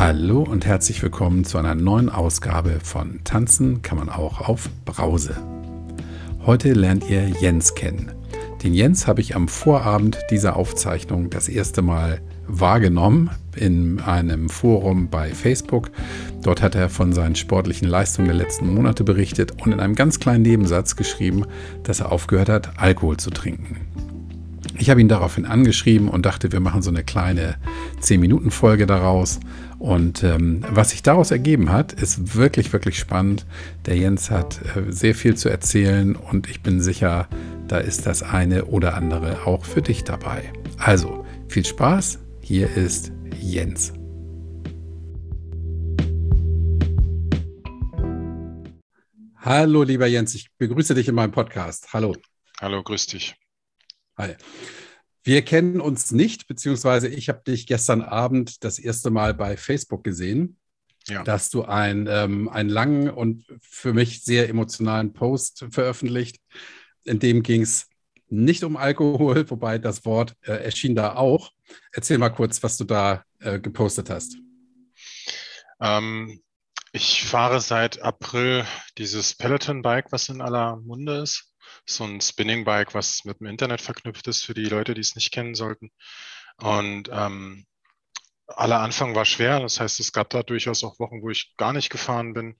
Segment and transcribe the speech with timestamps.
[0.00, 5.36] Hallo und herzlich willkommen zu einer neuen Ausgabe von Tanzen kann man auch auf Brause.
[6.46, 8.10] Heute lernt ihr Jens kennen.
[8.62, 15.10] Den Jens habe ich am Vorabend dieser Aufzeichnung das erste Mal wahrgenommen in einem Forum
[15.10, 15.90] bei Facebook.
[16.40, 20.18] Dort hat er von seinen sportlichen Leistungen der letzten Monate berichtet und in einem ganz
[20.18, 21.44] kleinen Nebensatz geschrieben,
[21.82, 23.76] dass er aufgehört hat, Alkohol zu trinken.
[24.80, 27.56] Ich habe ihn daraufhin angeschrieben und dachte, wir machen so eine kleine
[28.00, 29.38] 10-Minuten-Folge daraus.
[29.80, 33.46] Und ähm, was sich daraus ergeben hat, ist wirklich, wirklich spannend.
[33.86, 37.28] Der Jens hat äh, sehr viel zu erzählen und ich bin sicher,
[37.66, 40.52] da ist das eine oder andere auch für dich dabei.
[40.76, 42.18] Also, viel Spaß.
[42.42, 43.94] Hier ist Jens.
[49.38, 51.94] Hallo, lieber Jens, ich begrüße dich in meinem Podcast.
[51.94, 52.14] Hallo.
[52.60, 53.34] Hallo, grüß dich.
[54.18, 54.34] Hi.
[55.22, 60.02] Wir kennen uns nicht, beziehungsweise ich habe dich gestern Abend das erste Mal bei Facebook
[60.02, 60.56] gesehen,
[61.08, 61.22] ja.
[61.24, 66.40] dass du ein, ähm, einen langen und für mich sehr emotionalen Post veröffentlicht.
[67.04, 67.88] In dem ging es
[68.28, 71.52] nicht um Alkohol, wobei das Wort äh, erschien da auch.
[71.92, 74.36] Erzähl mal kurz, was du da äh, gepostet hast.
[75.80, 76.40] Ähm,
[76.92, 78.64] ich fahre seit April
[78.96, 81.49] dieses Peloton-Bike, was in aller Munde ist
[81.86, 85.32] so ein Spinning-Bike, was mit dem Internet verknüpft ist für die Leute, die es nicht
[85.32, 85.90] kennen sollten.
[86.58, 87.66] Und ähm,
[88.46, 89.60] aller Anfang war schwer.
[89.60, 92.56] Das heißt, es gab da durchaus auch Wochen, wo ich gar nicht gefahren bin.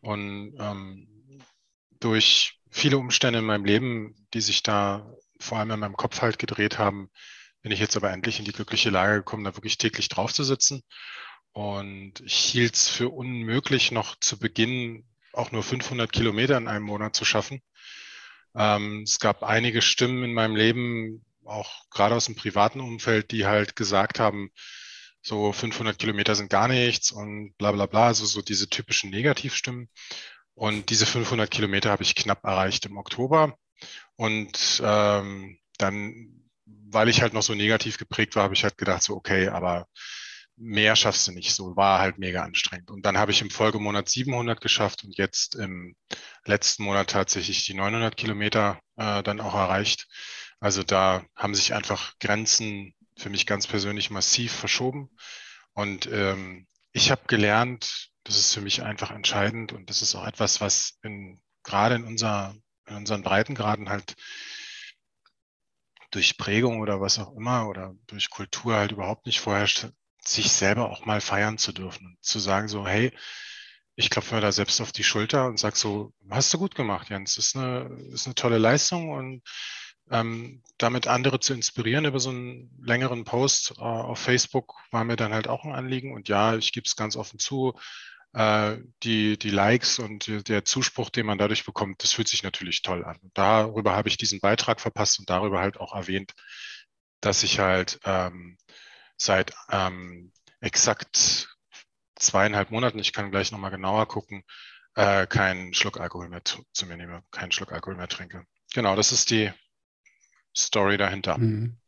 [0.00, 1.08] Und ähm,
[2.00, 6.38] durch viele Umstände in meinem Leben, die sich da vor allem in meinem Kopf halt
[6.38, 7.10] gedreht haben,
[7.62, 10.44] bin ich jetzt aber endlich in die glückliche Lage gekommen, da wirklich täglich drauf zu
[10.44, 10.82] sitzen.
[11.52, 16.84] Und ich hielt es für unmöglich, noch zu Beginn auch nur 500 Kilometer in einem
[16.84, 17.60] Monat zu schaffen.
[18.54, 23.46] Ähm, es gab einige Stimmen in meinem Leben, auch gerade aus dem privaten Umfeld, die
[23.46, 24.50] halt gesagt haben,
[25.22, 29.88] so 500 Kilometer sind gar nichts und bla bla bla, also so diese typischen Negativstimmen.
[30.54, 33.56] Und diese 500 Kilometer habe ich knapp erreicht im Oktober.
[34.16, 39.02] Und ähm, dann, weil ich halt noch so negativ geprägt war, habe ich halt gedacht,
[39.02, 39.86] so okay, aber
[40.56, 41.54] mehr schaffst du nicht.
[41.54, 42.90] So war halt mega anstrengend.
[42.90, 45.96] Und dann habe ich im Folgemonat 700 geschafft und jetzt im
[46.44, 50.06] letzten Monat tatsächlich die 900 Kilometer äh, dann auch erreicht.
[50.60, 55.10] Also da haben sich einfach Grenzen für mich ganz persönlich massiv verschoben.
[55.74, 60.26] Und ähm, ich habe gelernt, das ist für mich einfach entscheidend und das ist auch
[60.26, 62.54] etwas, was in, gerade in, unser,
[62.86, 64.14] in unseren Breitengraden halt
[66.10, 69.88] durch Prägung oder was auch immer oder durch Kultur halt überhaupt nicht vorherrscht,
[70.24, 73.12] sich selber auch mal feiern zu dürfen und zu sagen so, hey,
[73.94, 77.10] ich klopfe mir da selbst auf die Schulter und sage so, hast du gut gemacht,
[77.10, 79.42] Jens, ist eine, ist eine tolle Leistung und
[80.10, 85.16] ähm, damit andere zu inspirieren über so einen längeren Post äh, auf Facebook war mir
[85.16, 87.74] dann halt auch ein Anliegen und ja, ich gebe es ganz offen zu,
[88.32, 92.82] äh, die, die Likes und der Zuspruch, den man dadurch bekommt, das fühlt sich natürlich
[92.82, 93.18] toll an.
[93.22, 96.32] Und darüber habe ich diesen Beitrag verpasst und darüber halt auch erwähnt,
[97.20, 98.56] dass ich halt ähm,
[99.22, 101.48] seit ähm, exakt
[102.16, 104.44] zweieinhalb Monaten, ich kann gleich nochmal genauer gucken,
[104.94, 108.44] äh, keinen Schluck Alkohol mehr zu, zu, mir nehme, keinen Schluck Alkohol mehr trinke.
[108.74, 109.50] Genau, das ist die
[110.56, 111.38] Story dahinter.
[111.38, 111.78] Mhm.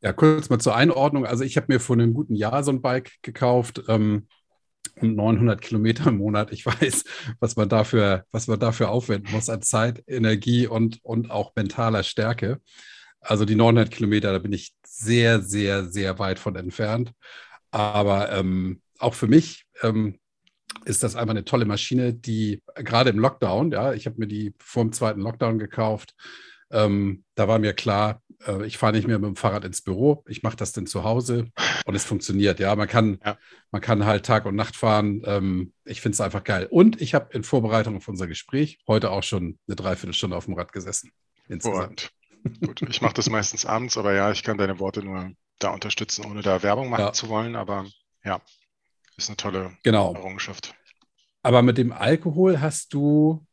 [0.00, 1.26] Ja, kurz mal zur Einordnung.
[1.26, 3.82] Also ich habe mir vor einem guten Jahr so ein Bike gekauft.
[3.88, 4.28] Ähm,
[5.00, 6.52] und 900 Kilometer im Monat.
[6.52, 7.04] Ich weiß,
[7.40, 12.02] was man dafür, was man dafür aufwenden muss an Zeit, Energie und, und auch mentaler
[12.02, 12.60] Stärke.
[13.20, 17.12] Also die 900 Kilometer, da bin ich sehr, sehr, sehr weit von entfernt.
[17.70, 20.18] Aber ähm, auch für mich ähm,
[20.84, 24.54] ist das einfach eine tolle Maschine, die gerade im Lockdown, ja, ich habe mir die
[24.58, 26.14] vor dem zweiten Lockdown gekauft.
[26.70, 30.22] Ähm, da war mir klar, äh, ich fahre nicht mehr mit dem Fahrrad ins Büro,
[30.28, 31.46] ich mache das dann zu Hause
[31.86, 32.60] und es funktioniert.
[32.60, 33.38] Ja, man kann, ja.
[33.70, 35.22] man kann halt Tag und Nacht fahren.
[35.24, 36.66] Ähm, ich finde es einfach geil.
[36.70, 40.54] Und ich habe in Vorbereitung auf unser Gespräch heute auch schon eine Dreiviertelstunde auf dem
[40.54, 41.10] Rad gesessen.
[41.48, 42.10] Insgesamt.
[42.64, 46.24] Gut, ich mache das meistens abends, aber ja, ich kann deine Worte nur da unterstützen,
[46.24, 47.12] ohne da Werbung machen ja.
[47.12, 47.56] zu wollen.
[47.56, 47.86] Aber
[48.24, 48.40] ja,
[49.16, 50.14] ist eine tolle genau.
[50.14, 50.74] Errungenschaft.
[51.42, 53.46] Aber mit dem Alkohol hast du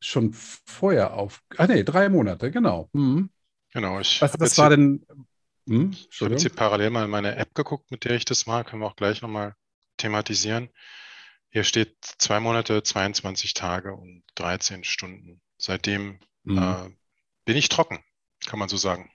[0.00, 1.42] schon vorher auf.
[1.56, 2.88] Ah, nee, drei Monate, genau.
[2.92, 3.30] Mhm.
[3.72, 4.00] Genau.
[4.00, 5.06] Ich was was war denn.
[5.68, 8.46] Hm, ich habe jetzt hier parallel mal in meine App geguckt, mit der ich das
[8.46, 8.64] mache.
[8.64, 9.54] Können wir auch gleich nochmal
[9.98, 10.70] thematisieren.
[11.50, 15.40] Hier steht zwei Monate, 22 Tage und 13 Stunden.
[15.58, 16.58] Seitdem mhm.
[16.58, 16.90] äh,
[17.44, 18.02] bin ich trocken,
[18.50, 19.12] kann man so sagen.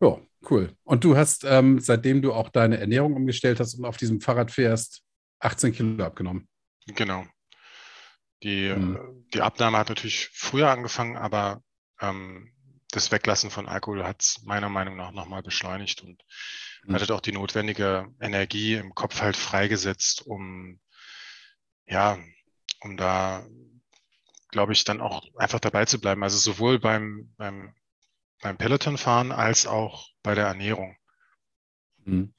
[0.00, 0.20] Ja,
[0.50, 0.76] cool.
[0.82, 4.50] Und du hast, ähm, seitdem du auch deine Ernährung umgestellt hast und auf diesem Fahrrad
[4.50, 5.04] fährst,
[5.38, 6.48] 18 Kilo abgenommen.
[6.86, 7.24] Genau.
[8.42, 9.24] Die, mhm.
[9.32, 11.62] die Abnahme hat natürlich früher angefangen, aber
[12.00, 12.52] ähm,
[12.90, 16.24] das Weglassen von Alkohol hat es meiner Meinung nach nochmal beschleunigt und
[16.84, 16.94] mhm.
[16.94, 20.80] hat auch die notwendige Energie im Kopf halt freigesetzt, um
[21.86, 22.18] ja,
[22.80, 23.46] um da,
[24.54, 26.22] glaube ich, dann auch einfach dabei zu bleiben.
[26.22, 27.74] Also sowohl beim, beim,
[28.40, 30.96] beim Peloton-Fahren als auch bei der Ernährung.
[32.04, 32.32] Mhm.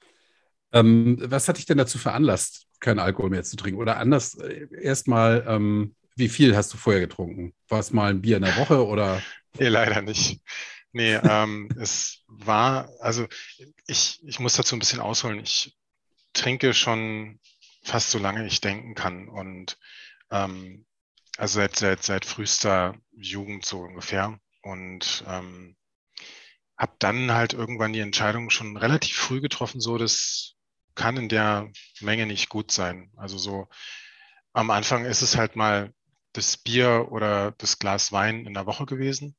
[0.71, 3.81] Ähm, was hat dich denn dazu veranlasst, keinen Alkohol mehr zu trinken?
[3.81, 7.53] Oder anders, äh, erstmal, ähm, wie viel hast du vorher getrunken?
[7.67, 9.21] War es mal ein Bier in der Woche oder?
[9.59, 10.39] nee, leider nicht.
[10.93, 13.27] Nee, ähm, es war, also
[13.87, 15.41] ich, ich muss dazu ein bisschen ausholen.
[15.41, 15.75] Ich
[16.31, 17.41] trinke schon
[17.83, 19.27] fast so lange ich denken kann.
[19.27, 19.77] Und
[20.31, 20.85] ähm,
[21.37, 24.39] also seit, seit, seit frühester Jugend so ungefähr.
[24.61, 25.75] Und ähm,
[26.77, 30.55] habe dann halt irgendwann die Entscheidung schon relativ früh getroffen, so das
[30.95, 31.71] kann in der
[32.01, 33.11] Menge nicht gut sein.
[33.17, 33.67] Also so
[34.53, 35.93] am Anfang ist es halt mal
[36.33, 39.35] das Bier oder das Glas Wein in der Woche gewesen.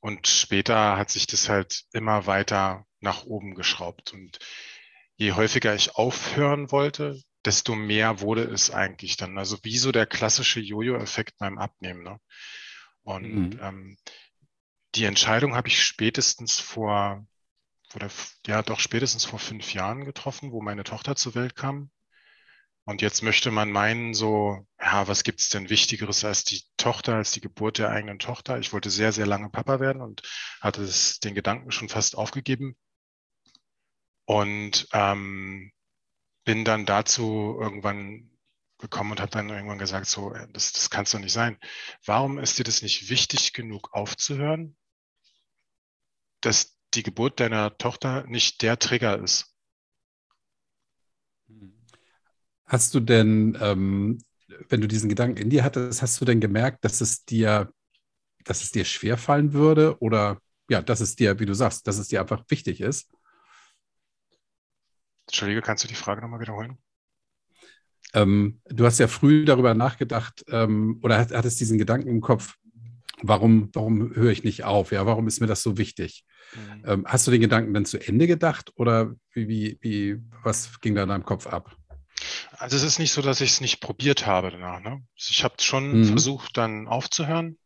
[0.00, 4.12] Und später hat sich das halt immer weiter nach oben geschraubt.
[4.12, 4.38] Und
[5.16, 9.38] je häufiger ich aufhören wollte, desto mehr wurde es eigentlich dann.
[9.38, 12.02] Also wie so der klassische Jojo-Effekt beim Abnehmen.
[12.02, 12.20] Ne?
[13.02, 13.60] Und mhm.
[13.62, 13.96] ähm,
[14.94, 17.26] die Entscheidung habe ich spätestens vor,
[17.94, 18.10] oder
[18.46, 21.90] ja doch spätestens vor fünf Jahren getroffen, wo meine Tochter zur Welt kam.
[22.84, 27.16] Und jetzt möchte man meinen, so, ja, was gibt es denn Wichtigeres als die Tochter,
[27.16, 28.58] als die Geburt der eigenen Tochter?
[28.60, 30.22] Ich wollte sehr, sehr lange Papa werden und
[30.60, 32.76] hatte das, den Gedanken schon fast aufgegeben.
[34.24, 35.72] Und ähm,
[36.46, 38.30] bin dann dazu irgendwann
[38.78, 41.58] gekommen und habe dann irgendwann gesagt, so, äh, das, das kann es doch nicht sein.
[42.06, 44.76] Warum ist dir das nicht wichtig genug aufzuhören,
[46.40, 49.54] dass die Geburt deiner Tochter nicht der Trigger ist?
[52.64, 54.18] Hast du denn, ähm,
[54.68, 57.72] wenn du diesen Gedanken in dir hattest, hast du denn gemerkt, dass es dir,
[58.44, 62.08] dass es dir schwerfallen würde oder ja, dass es dir, wie du sagst, dass es
[62.08, 63.08] dir einfach wichtig ist?
[65.26, 66.78] Entschuldige, kannst du die Frage nochmal wiederholen?
[68.14, 72.54] Ähm, du hast ja früh darüber nachgedacht ähm, oder hattest diesen Gedanken im Kopf,
[73.22, 74.92] warum, warum höre ich nicht auf?
[74.92, 76.24] Ja, warum ist mir das so wichtig?
[76.54, 76.84] Mhm.
[76.86, 80.94] Ähm, hast du den Gedanken dann zu Ende gedacht oder wie, wie, wie, was ging
[80.94, 81.76] da in deinem Kopf ab?
[82.52, 84.80] Also es ist nicht so, dass ich es nicht probiert habe danach.
[84.80, 85.04] Ne?
[85.16, 86.04] Ich habe schon mhm.
[86.04, 87.58] versucht, dann aufzuhören.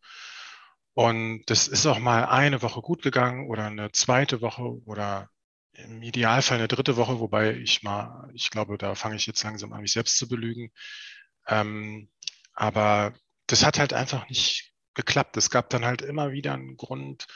[0.95, 5.29] Und das ist auch mal eine Woche gut gegangen oder eine zweite Woche oder
[5.73, 9.73] im Idealfall eine dritte Woche, wobei ich mal, ich glaube, da fange ich jetzt langsam
[9.73, 10.73] an, mich selbst zu belügen.
[11.49, 12.11] Ähm,
[12.55, 13.15] aber
[13.47, 15.37] das hat halt einfach nicht geklappt.
[15.37, 17.27] Es gab dann halt immer wieder einen Grund,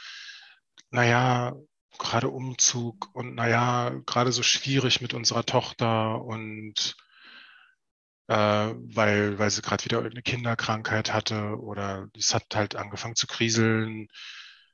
[0.91, 1.53] naja,
[1.97, 6.95] gerade Umzug und naja, gerade so schwierig mit unserer Tochter und
[8.27, 13.27] äh, weil, weil sie gerade wieder irgendeine Kinderkrankheit hatte oder es hat halt angefangen zu
[13.27, 14.07] kriseln.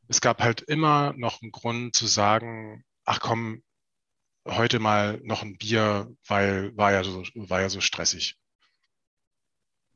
[0.07, 3.61] Es gab halt immer noch einen Grund zu sagen, ach komm,
[4.47, 8.37] heute mal noch ein Bier, weil war ja so, war ja so stressig.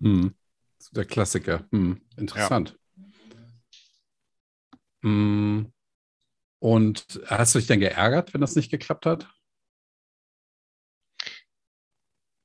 [0.02, 0.36] Hm.
[0.92, 1.66] Der Klassiker.
[1.72, 2.02] Hm.
[2.18, 2.78] Interessant.
[2.98, 3.04] Ja.
[5.04, 5.72] Hm.
[6.60, 9.30] Und hast du dich denn geärgert, wenn das nicht geklappt hat?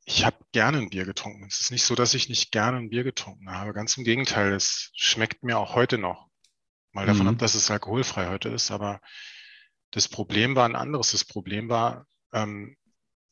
[0.05, 1.47] Ich habe gerne ein Bier getrunken.
[1.49, 3.73] Es ist nicht so, dass ich nicht gerne ein Bier getrunken habe.
[3.73, 6.29] Ganz im Gegenteil, es schmeckt mir auch heute noch.
[6.93, 7.35] Mal davon mhm.
[7.35, 9.01] ab, dass es alkoholfrei heute ist, aber
[9.91, 11.13] das Problem war ein anderes.
[11.13, 12.77] Das Problem war, ähm,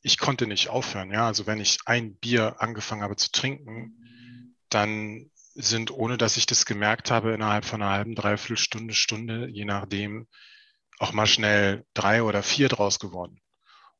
[0.01, 1.11] ich konnte nicht aufhören.
[1.11, 4.05] Ja, also wenn ich ein Bier angefangen habe zu trinken,
[4.69, 9.47] dann sind, ohne dass ich das gemerkt habe, innerhalb von einer halben, dreiviertel Stunde, Stunde,
[9.49, 10.27] je nachdem,
[10.99, 13.41] auch mal schnell drei oder vier draus geworden.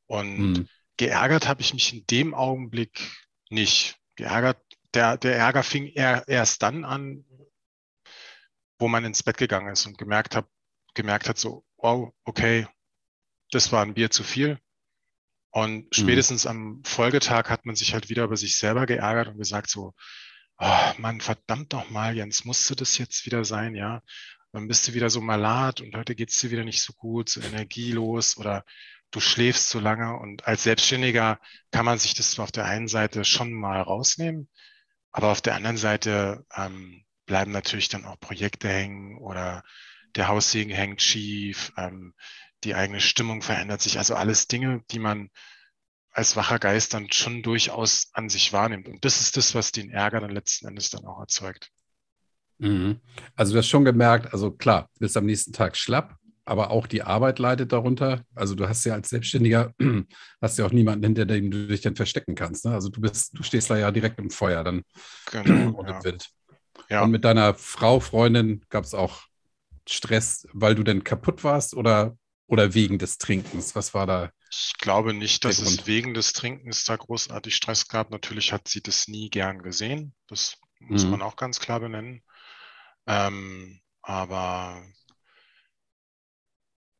[0.05, 0.69] Und hm.
[0.97, 3.11] geärgert habe ich mich in dem Augenblick
[3.49, 3.97] nicht.
[4.15, 4.61] Geärgert,
[4.93, 7.25] der, der Ärger fing eher, erst dann an,
[8.77, 10.47] wo man ins Bett gegangen ist und gemerkt hat,
[10.93, 12.67] gemerkt hat so, wow, okay,
[13.51, 14.59] das war ein Bier zu viel.
[15.51, 15.89] Und mhm.
[15.91, 16.49] spätestens mhm.
[16.49, 19.93] am Folgetag hat man sich halt wieder über sich selber geärgert und gesagt so,
[20.59, 24.01] oh Mann, verdammt doch mal, Jens, musste das jetzt wieder sein, ja?
[24.51, 27.39] Dann bist du wieder so malat und heute geht's dir wieder nicht so gut, so
[27.39, 28.65] energielos oder
[29.11, 30.17] du schläfst zu lange.
[30.19, 31.39] Und als Selbstständiger
[31.71, 34.49] kann man sich das auf der einen Seite schon mal rausnehmen,
[35.11, 39.63] aber auf der anderen Seite ähm, bleiben natürlich dann auch Projekte hängen oder
[40.15, 42.13] der Haussegen hängt schief, ähm,
[42.63, 43.97] die eigene Stimmung verändert sich.
[43.97, 45.29] Also alles Dinge, die man
[46.11, 48.87] als wacher Geist dann schon durchaus an sich wahrnimmt.
[48.87, 51.71] Und das ist das, was den Ärger dann letzten Endes dann auch erzeugt.
[52.57, 52.99] Mhm.
[53.35, 56.87] Also du hast schon gemerkt, also klar, du bist am nächsten Tag schlapp, aber auch
[56.87, 58.25] die Arbeit leidet darunter.
[58.35, 59.73] Also du hast ja als Selbstständiger,
[60.41, 62.65] hast ja auch niemanden, hinter dem du dich dann verstecken kannst.
[62.65, 62.73] Ne?
[62.73, 64.81] Also du bist, du stehst da ja direkt im Feuer dann
[65.31, 65.97] genau, und ja.
[65.97, 66.29] im Wind.
[66.89, 67.03] Ja.
[67.03, 69.28] Und mit deiner Frau, Freundin gab es auch
[69.91, 72.17] Stress, weil du denn kaputt warst oder,
[72.47, 73.75] oder wegen des Trinkens?
[73.75, 74.31] Was war da?
[74.51, 78.09] Ich glaube nicht, dass es wegen des Trinkens da großartig Stress gab.
[78.09, 80.13] Natürlich hat sie das nie gern gesehen.
[80.27, 81.11] Das muss mhm.
[81.11, 82.23] man auch ganz klar benennen.
[83.05, 84.83] Ähm, aber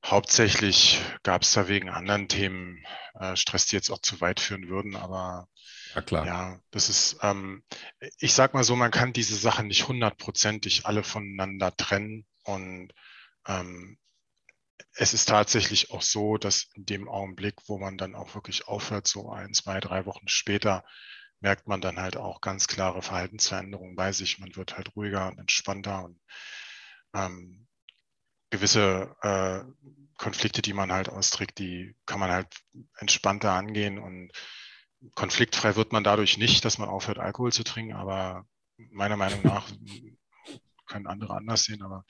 [0.06, 2.84] hauptsächlich gab es da wegen anderen Themen
[3.16, 4.96] äh, Stress, die jetzt auch zu weit führen würden.
[4.96, 5.48] Aber
[5.96, 6.26] ja, klar.
[6.26, 7.64] Ja, das ist, ähm,
[8.20, 12.26] ich sag mal so, man kann diese Sachen nicht hundertprozentig alle voneinander trennen.
[12.50, 12.94] Und
[13.48, 13.98] ähm,
[14.96, 19.08] es ist tatsächlich auch so, dass in dem Augenblick, wo man dann auch wirklich aufhört,
[19.08, 20.84] so ein, zwei, drei Wochen später,
[21.42, 24.40] merkt man dann halt auch ganz klare Verhaltensveränderungen bei sich.
[24.40, 26.20] Man wird halt ruhiger und entspannter und
[27.14, 27.68] ähm,
[28.50, 29.62] gewisse äh,
[30.18, 32.48] Konflikte, die man halt austrägt, die kann man halt
[32.98, 34.32] entspannter angehen und
[35.16, 38.46] konfliktfrei wird man dadurch nicht, dass man aufhört, Alkohol zu trinken, aber
[38.92, 39.70] meiner Meinung nach
[40.90, 42.04] können andere anders sehen, aber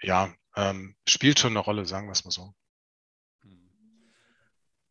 [0.00, 2.54] ja, ähm, spielt schon eine Rolle, sagen wir es mal so.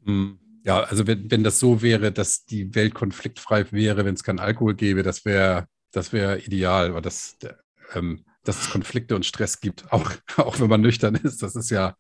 [0.04, 0.40] Hm.
[0.64, 4.40] Ja, also wenn, wenn das so wäre, dass die Welt konfliktfrei wäre, wenn es keinen
[4.40, 7.38] Alkohol gäbe, das wäre das wäre ideal, aber das,
[7.94, 11.44] ähm, dass es Konflikte und Stress gibt, auch, auch wenn man nüchtern ist.
[11.44, 11.96] Das ist ja,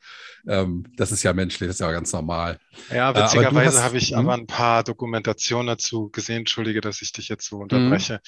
[0.47, 2.59] ähm, das ist ja menschlich, das ist ja ganz normal.
[2.89, 4.41] Ja, äh, witzigerweise habe ich aber hm?
[4.41, 8.19] ein paar Dokumentationen dazu gesehen, entschuldige, dass ich dich jetzt so unterbreche, mhm.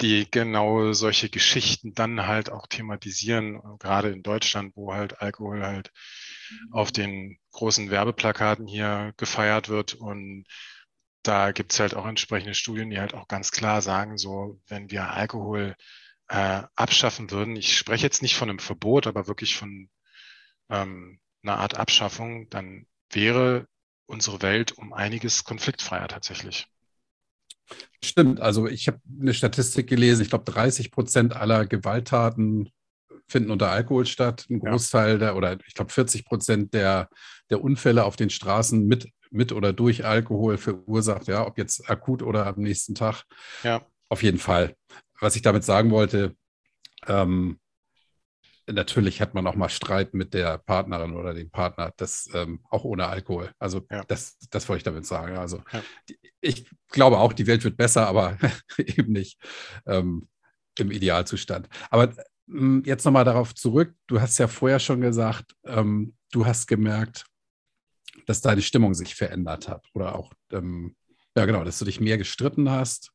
[0.00, 5.90] die genau solche Geschichten dann halt auch thematisieren, gerade in Deutschland, wo halt Alkohol halt
[6.70, 10.44] auf den großen Werbeplakaten hier gefeiert wird und
[11.22, 14.90] da gibt es halt auch entsprechende Studien, die halt auch ganz klar sagen, so wenn
[14.90, 15.74] wir Alkohol
[16.28, 19.88] äh, abschaffen würden, ich spreche jetzt nicht von einem Verbot, aber wirklich von
[20.68, 23.66] ähm, einer Art Abschaffung, dann wäre
[24.06, 26.66] unsere Welt um einiges konfliktfreier tatsächlich.
[28.02, 32.70] Stimmt, also ich habe eine Statistik gelesen, ich glaube 30 Prozent aller Gewalttaten
[33.28, 34.46] finden unter Alkohol statt.
[34.48, 35.18] Ein Großteil ja.
[35.18, 37.08] der, oder ich glaube 40 Prozent der,
[37.50, 42.22] der Unfälle auf den Straßen mit, mit oder durch Alkohol verursacht, ja, ob jetzt akut
[42.22, 43.24] oder am nächsten Tag.
[43.64, 43.84] Ja.
[44.08, 44.76] Auf jeden Fall
[45.20, 46.36] was ich damit sagen wollte,
[47.06, 47.58] ähm,
[48.66, 52.84] natürlich hat man auch mal Streit mit der Partnerin oder dem Partner, das ähm, auch
[52.84, 53.52] ohne Alkohol.
[53.58, 54.02] Also ja.
[54.04, 55.36] das, das wollte ich damit sagen.
[55.36, 55.82] Also ja.
[56.40, 58.38] ich glaube auch, die Welt wird besser, aber
[58.78, 59.38] eben nicht
[59.86, 60.28] ähm,
[60.78, 61.68] im Idealzustand.
[61.90, 62.12] Aber
[62.48, 63.94] ähm, jetzt nochmal darauf zurück.
[64.06, 67.26] Du hast ja vorher schon gesagt, ähm, du hast gemerkt,
[68.26, 70.96] dass deine Stimmung sich verändert hat oder auch, ähm,
[71.36, 73.12] ja genau, dass du dich mehr gestritten hast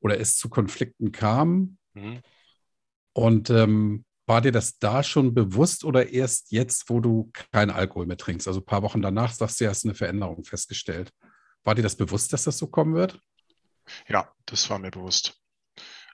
[0.00, 1.78] oder es zu Konflikten kam.
[1.94, 2.20] Mhm.
[3.12, 8.06] Und ähm, war dir das da schon bewusst oder erst jetzt, wo du keinen Alkohol
[8.06, 8.46] mehr trinkst?
[8.46, 11.12] Also ein paar Wochen danach sagst du, hast eine Veränderung festgestellt.
[11.64, 13.20] War dir das bewusst, dass das so kommen wird?
[14.06, 15.40] Ja, das war mir bewusst.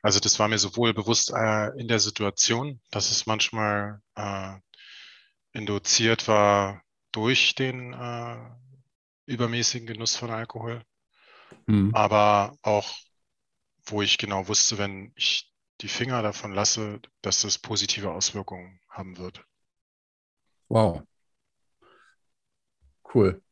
[0.01, 4.53] Also das war mir sowohl bewusst äh, in der Situation, dass es manchmal äh,
[5.53, 8.37] induziert war durch den äh,
[9.27, 10.83] übermäßigen Genuss von Alkohol,
[11.67, 11.95] mhm.
[11.95, 12.95] aber auch
[13.87, 19.19] wo ich genau wusste, wenn ich die Finger davon lasse, dass das positive Auswirkungen haben
[19.19, 19.45] wird.
[20.69, 21.03] Wow.
[23.13, 23.43] Cool.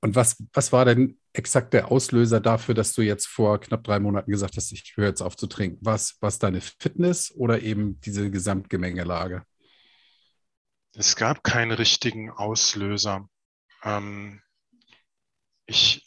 [0.00, 3.98] Und was, was war denn exakt der Auslöser dafür, dass du jetzt vor knapp drei
[3.98, 5.78] Monaten gesagt hast, ich höre jetzt auf zu trinken?
[5.80, 9.44] Was, was deine Fitness oder eben diese Gesamtgemengelage?
[10.94, 13.28] Es gab keinen richtigen Auslöser.
[13.82, 14.40] Ähm,
[15.66, 16.05] ich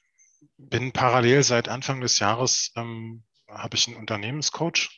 [0.59, 4.89] bin parallel seit Anfang des Jahres, ähm, habe ich einen Unternehmenscoach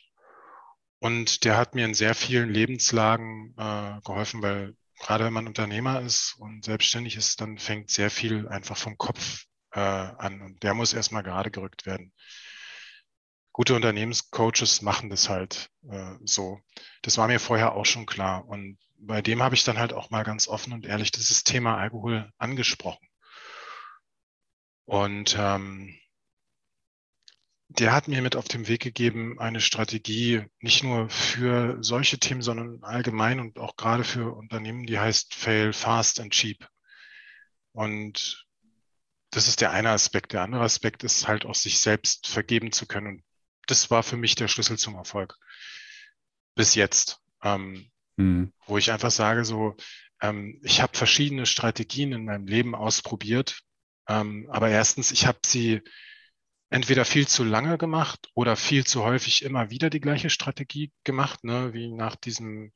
[0.98, 6.00] und der hat mir in sehr vielen Lebenslagen äh, geholfen, weil gerade wenn man Unternehmer
[6.00, 10.74] ist und selbstständig ist, dann fängt sehr viel einfach vom Kopf äh, an und der
[10.74, 12.12] muss erstmal gerade gerückt werden.
[13.52, 16.60] Gute Unternehmenscoaches machen das halt äh, so.
[17.02, 18.46] Das war mir vorher auch schon klar.
[18.46, 21.76] Und bei dem habe ich dann halt auch mal ganz offen und ehrlich dieses Thema
[21.76, 23.06] Alkohol angesprochen.
[24.84, 25.98] Und ähm,
[27.68, 32.42] der hat mir mit auf den Weg gegeben, eine Strategie nicht nur für solche Themen,
[32.42, 36.68] sondern allgemein und auch gerade für Unternehmen, die heißt Fail Fast and Cheap.
[37.72, 38.46] Und
[39.30, 40.34] das ist der eine Aspekt.
[40.34, 43.06] Der andere Aspekt ist halt auch sich selbst vergeben zu können.
[43.06, 43.24] Und
[43.66, 45.36] das war für mich der Schlüssel zum Erfolg.
[46.54, 47.20] Bis jetzt.
[47.42, 48.52] Ähm, mhm.
[48.66, 49.76] Wo ich einfach sage, so,
[50.20, 53.62] ähm, ich habe verschiedene Strategien in meinem Leben ausprobiert,
[54.08, 55.82] ähm, aber erstens, ich habe sie
[56.70, 61.44] entweder viel zu lange gemacht oder viel zu häufig immer wieder die gleiche Strategie gemacht,
[61.44, 61.74] ne?
[61.74, 62.72] wie nach diesem,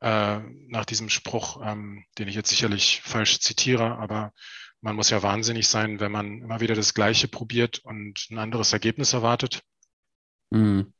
[0.00, 4.32] äh, nach diesem Spruch, ähm, den ich jetzt sicherlich falsch zitiere, aber
[4.82, 8.72] man muss ja wahnsinnig sein, wenn man immer wieder das Gleiche probiert und ein anderes
[8.72, 9.62] Ergebnis erwartet.
[10.50, 10.92] Mhm.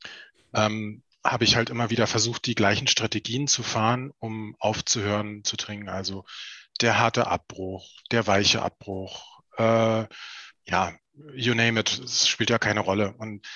[0.55, 5.57] Ähm, habe ich halt immer wieder versucht, die gleichen Strategien zu fahren, um aufzuhören zu
[5.57, 5.89] trinken.
[5.89, 6.25] Also
[6.81, 10.07] der harte Abbruch, der weiche Abbruch, äh,
[10.67, 10.93] ja,
[11.35, 13.15] you name it, es spielt ja keine Rolle.
[13.19, 13.47] Und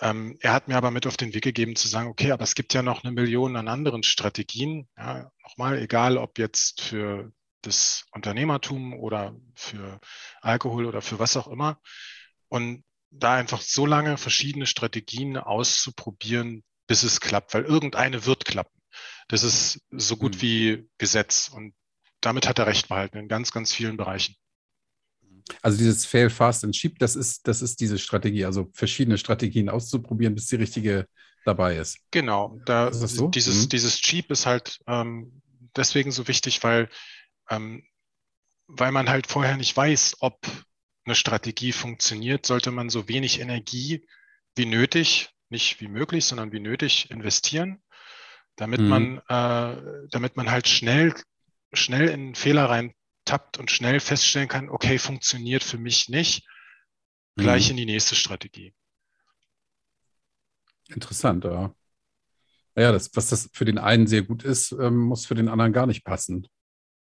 [0.00, 2.54] ähm, er hat mir aber mit auf den Weg gegeben zu sagen, okay, aber es
[2.54, 4.88] gibt ja noch eine Million an anderen Strategien.
[4.96, 7.32] Ja, nochmal, egal ob jetzt für
[7.62, 10.00] das Unternehmertum oder für
[10.40, 11.80] Alkohol oder für was auch immer.
[12.48, 18.80] Und da einfach so lange verschiedene Strategien auszuprobieren, bis es klappt, weil irgendeine wird klappen.
[19.28, 20.42] Das ist so gut mhm.
[20.42, 21.48] wie Gesetz.
[21.48, 21.74] Und
[22.20, 24.34] damit hat er recht behalten in ganz, ganz vielen Bereichen.
[25.60, 29.68] Also dieses Fail Fast and Cheap, das ist, das ist diese Strategie, also verschiedene Strategien
[29.68, 31.06] auszuprobieren, bis die richtige
[31.44, 31.98] dabei ist.
[32.10, 33.28] Genau, da ist so?
[33.28, 33.68] dieses, mhm.
[33.70, 35.42] dieses Cheap ist halt ähm,
[35.76, 36.88] deswegen so wichtig, weil,
[37.50, 37.84] ähm,
[38.66, 40.38] weil man halt vorher nicht weiß, ob
[41.04, 44.06] eine Strategie funktioniert, sollte man so wenig Energie
[44.54, 47.82] wie nötig, nicht wie möglich, sondern wie nötig investieren,
[48.56, 48.88] damit mhm.
[48.88, 51.14] man, äh, damit man halt schnell,
[51.72, 52.94] schnell in Fehler rein
[53.24, 56.46] tappt und schnell feststellen kann, okay, funktioniert für mich nicht,
[57.36, 57.70] gleich mhm.
[57.72, 58.74] in die nächste Strategie.
[60.88, 61.74] Interessant, ja.
[62.74, 65.72] Ja, das, was das für den einen sehr gut ist, ähm, muss für den anderen
[65.72, 66.48] gar nicht passen.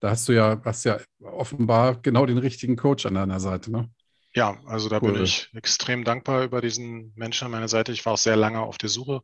[0.00, 3.90] Da hast du ja, hast ja offenbar genau den richtigen Coach an deiner Seite, ne?
[4.34, 5.12] Ja, also da cool.
[5.12, 7.92] bin ich extrem dankbar über diesen Menschen an meiner Seite.
[7.92, 9.22] Ich war auch sehr lange auf der Suche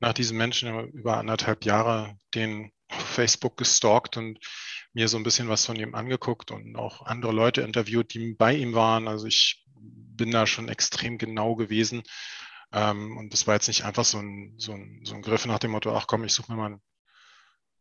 [0.00, 4.38] nach diesem Menschen, über anderthalb Jahre den Facebook gestalkt und
[4.94, 8.54] mir so ein bisschen was von ihm angeguckt und auch andere Leute interviewt, die bei
[8.54, 9.08] ihm waren.
[9.08, 12.02] Also ich bin da schon extrem genau gewesen.
[12.72, 15.58] Ähm, und das war jetzt nicht einfach so ein, so, ein, so ein Griff nach
[15.58, 16.82] dem Motto, ach komm, ich suche mir mal einen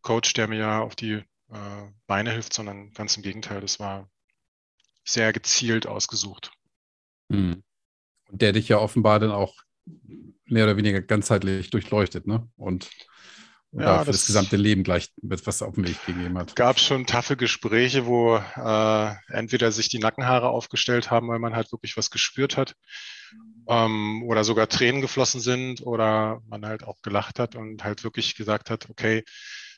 [0.02, 4.10] Coach, der mir auf die äh, Beine hilft, sondern ganz im Gegenteil, das war
[5.06, 6.52] sehr gezielt ausgesucht.
[7.32, 7.64] Hm.
[8.30, 9.62] Und der dich ja offenbar dann auch
[10.46, 12.50] mehr oder weniger ganzheitlich durchleuchtet, ne?
[12.56, 12.90] Und
[13.74, 16.56] ja, für das, das, gesamte Leben gleich was auf den Weg gegeben hat.
[16.56, 21.72] gab schon taffe Gespräche, wo äh, entweder sich die Nackenhaare aufgestellt haben, weil man halt
[21.72, 22.76] wirklich was gespürt hat,
[23.68, 28.36] ähm, oder sogar Tränen geflossen sind oder man halt auch gelacht hat und halt wirklich
[28.36, 29.24] gesagt hat, okay,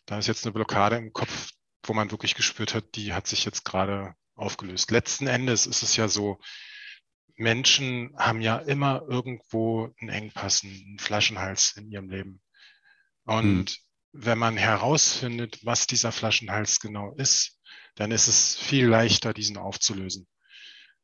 [0.06, 1.52] da ist jetzt eine Blockade im Kopf,
[1.84, 4.92] wo man wirklich gespürt hat, die hat sich jetzt gerade aufgelöst.
[4.92, 6.40] Letzten Endes ist es ja so,
[7.38, 12.42] Menschen haben ja immer irgendwo einen Engpass, einen Flaschenhals in ihrem Leben.
[13.26, 13.85] Und hm
[14.18, 17.60] wenn man herausfindet, was dieser Flaschenhals genau ist,
[17.96, 20.28] dann ist es viel leichter, diesen aufzulösen.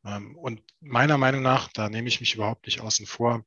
[0.05, 3.45] Ähm, und meiner Meinung nach, da nehme ich mich überhaupt nicht außen vor,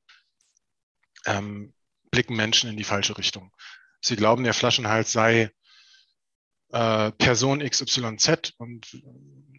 [1.27, 1.73] ähm,
[2.11, 3.55] blicken Menschen in die falsche Richtung.
[4.03, 5.51] Sie glauben, der Flaschenhals sei
[6.73, 9.03] äh, Person XYZ und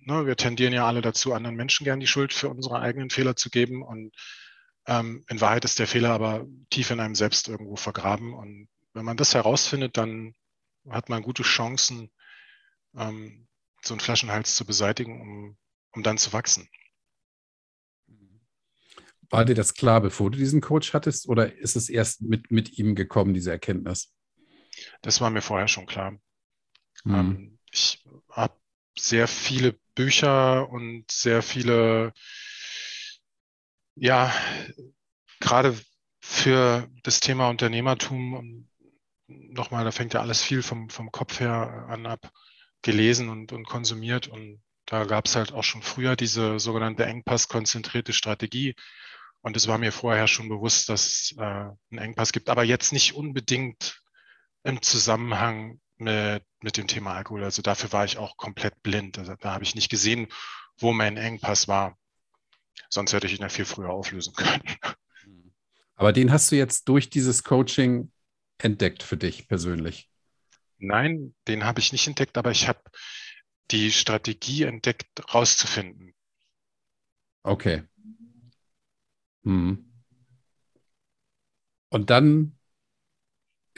[0.06, 3.36] ne, wir tendieren ja alle dazu, anderen Menschen gern die Schuld für unsere eigenen Fehler
[3.36, 3.82] zu geben.
[3.82, 4.14] Und
[4.86, 9.06] ähm, in Wahrheit ist der Fehler aber tief in einem selbst irgendwo vergraben und wenn
[9.06, 10.34] man das herausfindet, dann
[10.90, 12.10] hat man gute Chancen,
[12.96, 13.48] ähm,
[13.84, 15.58] so einen Flaschenhals zu beseitigen, um,
[15.92, 16.68] um dann zu wachsen.
[19.30, 22.78] War dir das klar, bevor du diesen Coach hattest, oder ist es erst mit, mit
[22.78, 24.14] ihm gekommen, diese Erkenntnis?
[25.02, 26.12] Das war mir vorher schon klar.
[27.04, 27.16] Mhm.
[27.16, 28.56] Ähm, ich habe
[28.98, 32.14] sehr viele Bücher und sehr viele,
[33.96, 34.34] ja,
[35.40, 35.78] gerade
[36.22, 38.70] für das Thema Unternehmertum und
[39.28, 42.32] nochmal, da fängt ja alles viel vom, vom Kopf her an ab,
[42.82, 44.28] gelesen und, und konsumiert.
[44.28, 48.76] Und da gab es halt auch schon früher diese sogenannte Engpass-konzentrierte Strategie.
[49.42, 52.94] Und es war mir vorher schon bewusst, dass es äh, einen Engpass gibt, aber jetzt
[52.94, 54.02] nicht unbedingt
[54.64, 57.44] im Zusammenhang mit, mit dem Thema Alkohol.
[57.44, 59.20] Also dafür war ich auch komplett blind.
[59.20, 60.28] Also da habe ich nicht gesehen,
[60.80, 61.98] wo mein Engpass war.
[62.90, 64.64] Sonst hätte ich ihn ja viel früher auflösen können.
[65.96, 68.12] Aber den hast du jetzt durch dieses Coaching
[68.58, 70.10] entdeckt für dich persönlich?
[70.78, 72.82] Nein, den habe ich nicht entdeckt, aber ich habe
[73.72, 76.14] die Strategie entdeckt, rauszufinden.
[77.44, 77.84] Okay.
[79.44, 79.86] Hm.
[81.90, 82.58] Und dann,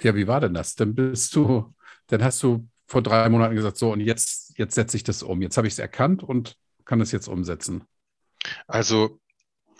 [0.01, 0.75] ja, wie war denn das?
[0.75, 1.73] Dann bist du,
[2.07, 5.41] dann hast du vor drei Monaten gesagt, so, und jetzt, jetzt setze ich das um.
[5.41, 7.83] Jetzt habe ich es erkannt und kann es jetzt umsetzen.
[8.65, 9.19] Also,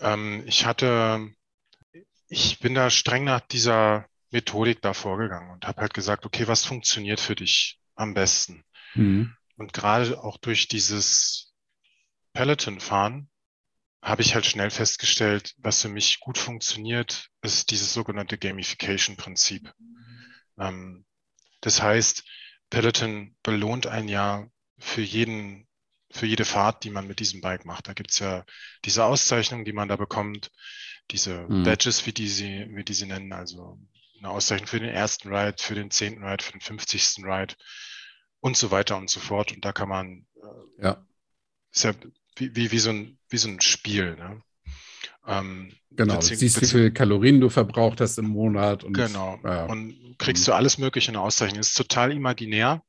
[0.01, 1.31] ähm, ich hatte,
[2.27, 6.65] ich bin da streng nach dieser Methodik da vorgegangen und habe halt gesagt, okay, was
[6.65, 8.63] funktioniert für dich am besten?
[8.93, 9.35] Mhm.
[9.55, 11.53] Und gerade auch durch dieses
[12.33, 13.29] Peloton-Fahren
[14.01, 19.73] habe ich halt schnell festgestellt, was für mich gut funktioniert, ist dieses sogenannte Gamification-Prinzip.
[20.59, 21.05] Ähm,
[21.61, 22.23] das heißt,
[22.69, 25.67] Peloton belohnt ein Jahr für jeden,
[26.11, 27.87] für jede Fahrt, die man mit diesem Bike macht.
[27.87, 28.45] Da gibt's ja
[28.85, 30.51] diese Auszeichnung, die man da bekommt,
[31.11, 31.63] diese mhm.
[31.63, 33.79] Badges, wie die sie, wie die sie nennen, also
[34.19, 37.23] eine Auszeichnung für den ersten Ride, für den zehnten Ride, für den 50.
[37.23, 37.55] Ride
[38.39, 39.51] und so weiter und so fort.
[39.51, 41.05] Und da kann man, äh, ja.
[41.73, 41.93] ist ja
[42.35, 44.15] wie, wie, wie, so, ein, wie so ein Spiel.
[44.15, 44.41] Ne?
[45.25, 48.83] Ähm, genau, du siehst, wie viele Kalorien du verbraucht hast im Monat.
[48.83, 49.65] Und, genau, ja.
[49.65, 50.51] und kriegst mhm.
[50.51, 51.59] du alles Mögliche in der Auszeichnung.
[51.59, 52.83] Ist total imaginär.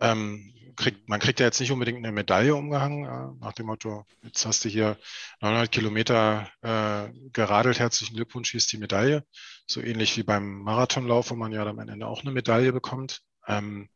[0.00, 4.06] Ähm, kriegt, man kriegt ja jetzt nicht unbedingt eine Medaille umgehangen, äh, nach dem Motto,
[4.22, 4.98] jetzt hast du hier
[5.40, 9.24] 900 Kilometer äh, geradelt, herzlichen Glückwunsch, hier ist die Medaille.
[9.66, 13.22] So ähnlich wie beim Marathonlauf, wo man ja am Ende auch eine Medaille bekommt.
[13.46, 13.88] Ähm,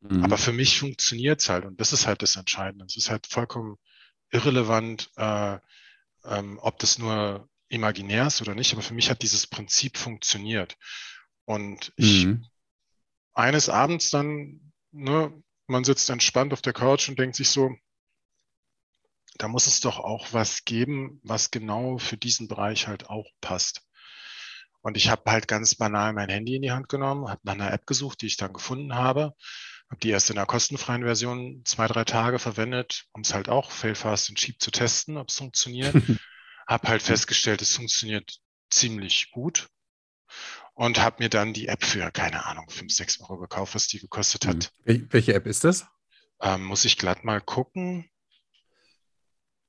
[0.00, 0.24] mhm.
[0.24, 2.84] Aber für mich funktioniert es halt und das ist halt das Entscheidende.
[2.86, 3.76] Es ist halt vollkommen
[4.30, 5.58] irrelevant, äh,
[6.24, 10.76] ähm, ob das nur imaginär ist oder nicht, aber für mich hat dieses Prinzip funktioniert.
[11.44, 12.44] Und ich mhm.
[13.32, 15.32] eines Abends dann, ne,
[15.70, 17.74] man sitzt entspannt auf der Couch und denkt sich so,
[19.38, 23.82] da muss es doch auch was geben, was genau für diesen Bereich halt auch passt.
[24.82, 27.72] Und ich habe halt ganz banal mein Handy in die Hand genommen, habe nach einer
[27.72, 29.34] App gesucht, die ich dann gefunden habe,
[29.88, 33.70] habe die erst in der kostenfreien Version zwei, drei Tage verwendet, um es halt auch
[33.70, 35.94] Failfast und Cheap zu testen, ob es funktioniert.
[36.66, 38.38] habe halt festgestellt, es funktioniert
[38.70, 39.68] ziemlich gut
[40.80, 43.98] und habe mir dann die App für, keine Ahnung, 5, 6 Euro gekauft, was die
[43.98, 44.72] gekostet hat.
[44.86, 45.08] Hm.
[45.10, 45.86] Welche App ist das?
[46.40, 48.08] Ähm, muss ich glatt mal gucken.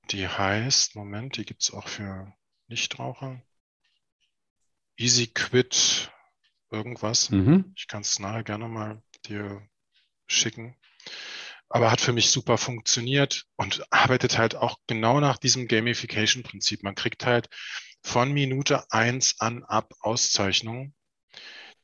[0.10, 2.34] Die heißt, Moment, die gibt es auch für
[2.70, 3.42] Nichtraucher.
[4.96, 6.14] Easy Quit
[6.70, 7.30] irgendwas.
[7.30, 7.74] Mhm.
[7.76, 9.68] Ich kann es nachher gerne mal dir
[10.28, 10.78] schicken.
[11.68, 16.84] Aber hat für mich super funktioniert und arbeitet halt auch genau nach diesem Gamification-Prinzip.
[16.84, 17.50] Man kriegt halt
[18.02, 20.96] von Minute eins an ab Auszeichnungen,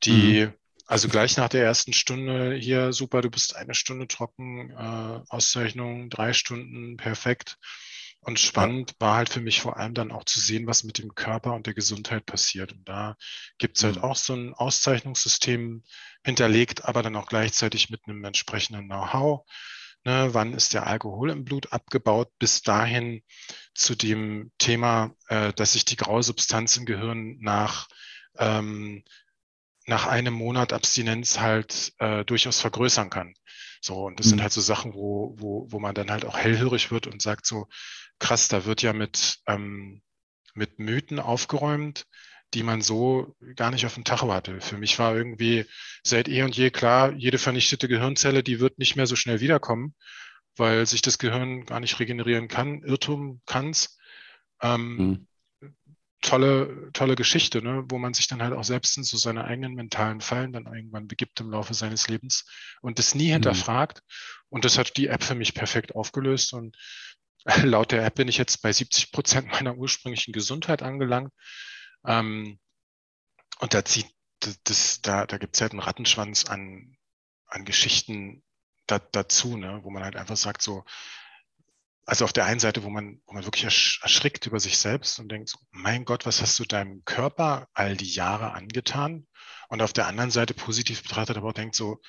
[0.04, 0.54] die, mhm.
[0.86, 6.10] also gleich nach der ersten Stunde hier, super, du bist eine Stunde trocken, äh, Auszeichnung,
[6.10, 7.58] drei Stunden, perfekt.
[8.20, 11.14] Und spannend war halt für mich vor allem dann auch zu sehen, was mit dem
[11.14, 12.72] Körper und der Gesundheit passiert.
[12.72, 13.16] Und da
[13.58, 14.02] gibt es halt mhm.
[14.02, 15.84] auch so ein Auszeichnungssystem
[16.24, 19.46] hinterlegt, aber dann auch gleichzeitig mit einem entsprechenden Know-how.
[20.04, 23.22] Ne, wann ist der Alkohol im Blut abgebaut, bis dahin
[23.74, 27.88] zu dem Thema, äh, dass sich die graue Substanz im Gehirn nach,
[28.38, 29.04] ähm,
[29.88, 33.34] nach einem Monat Abstinenz halt äh, durchaus vergrößern kann.
[33.80, 34.30] So, und das mhm.
[34.30, 37.46] sind halt so Sachen, wo, wo, wo man dann halt auch hellhörig wird und sagt
[37.46, 37.68] so,
[38.18, 40.02] krass, da wird ja mit, ähm,
[40.54, 42.04] mit Mythen aufgeräumt,
[42.54, 44.60] die man so gar nicht auf dem Tacho hatte.
[44.60, 45.64] Für mich war irgendwie
[46.02, 49.94] seit eh und je klar, jede vernichtete Gehirnzelle, die wird nicht mehr so schnell wiederkommen,
[50.56, 52.82] weil sich das Gehirn gar nicht regenerieren kann.
[52.82, 53.98] Irrtum kann's.
[54.60, 55.27] Ähm, mhm.
[56.20, 57.84] Tolle, tolle Geschichte, ne?
[57.88, 61.06] wo man sich dann halt auch selbst in so seine eigenen mentalen Fallen dann irgendwann
[61.06, 62.44] begibt im Laufe seines Lebens
[62.82, 63.34] und das nie mhm.
[63.34, 64.02] hinterfragt.
[64.48, 66.52] Und das hat die App für mich perfekt aufgelöst.
[66.52, 66.76] Und
[67.62, 71.32] laut der App bin ich jetzt bei 70 Prozent meiner ursprünglichen Gesundheit angelangt.
[72.04, 72.58] Ähm,
[73.60, 74.06] und da zieht
[74.64, 76.96] das, da, da gibt es halt einen Rattenschwanz an,
[77.46, 78.42] an Geschichten
[78.86, 80.84] da, dazu, ne, wo man halt einfach sagt, so,
[82.08, 85.30] also auf der einen Seite, wo man, wo man wirklich erschrickt über sich selbst und
[85.30, 89.26] denkt, mein Gott, was hast du deinem Körper all die Jahre angetan?
[89.68, 92.00] Und auf der anderen Seite positiv betrachtet aber auch denkt so,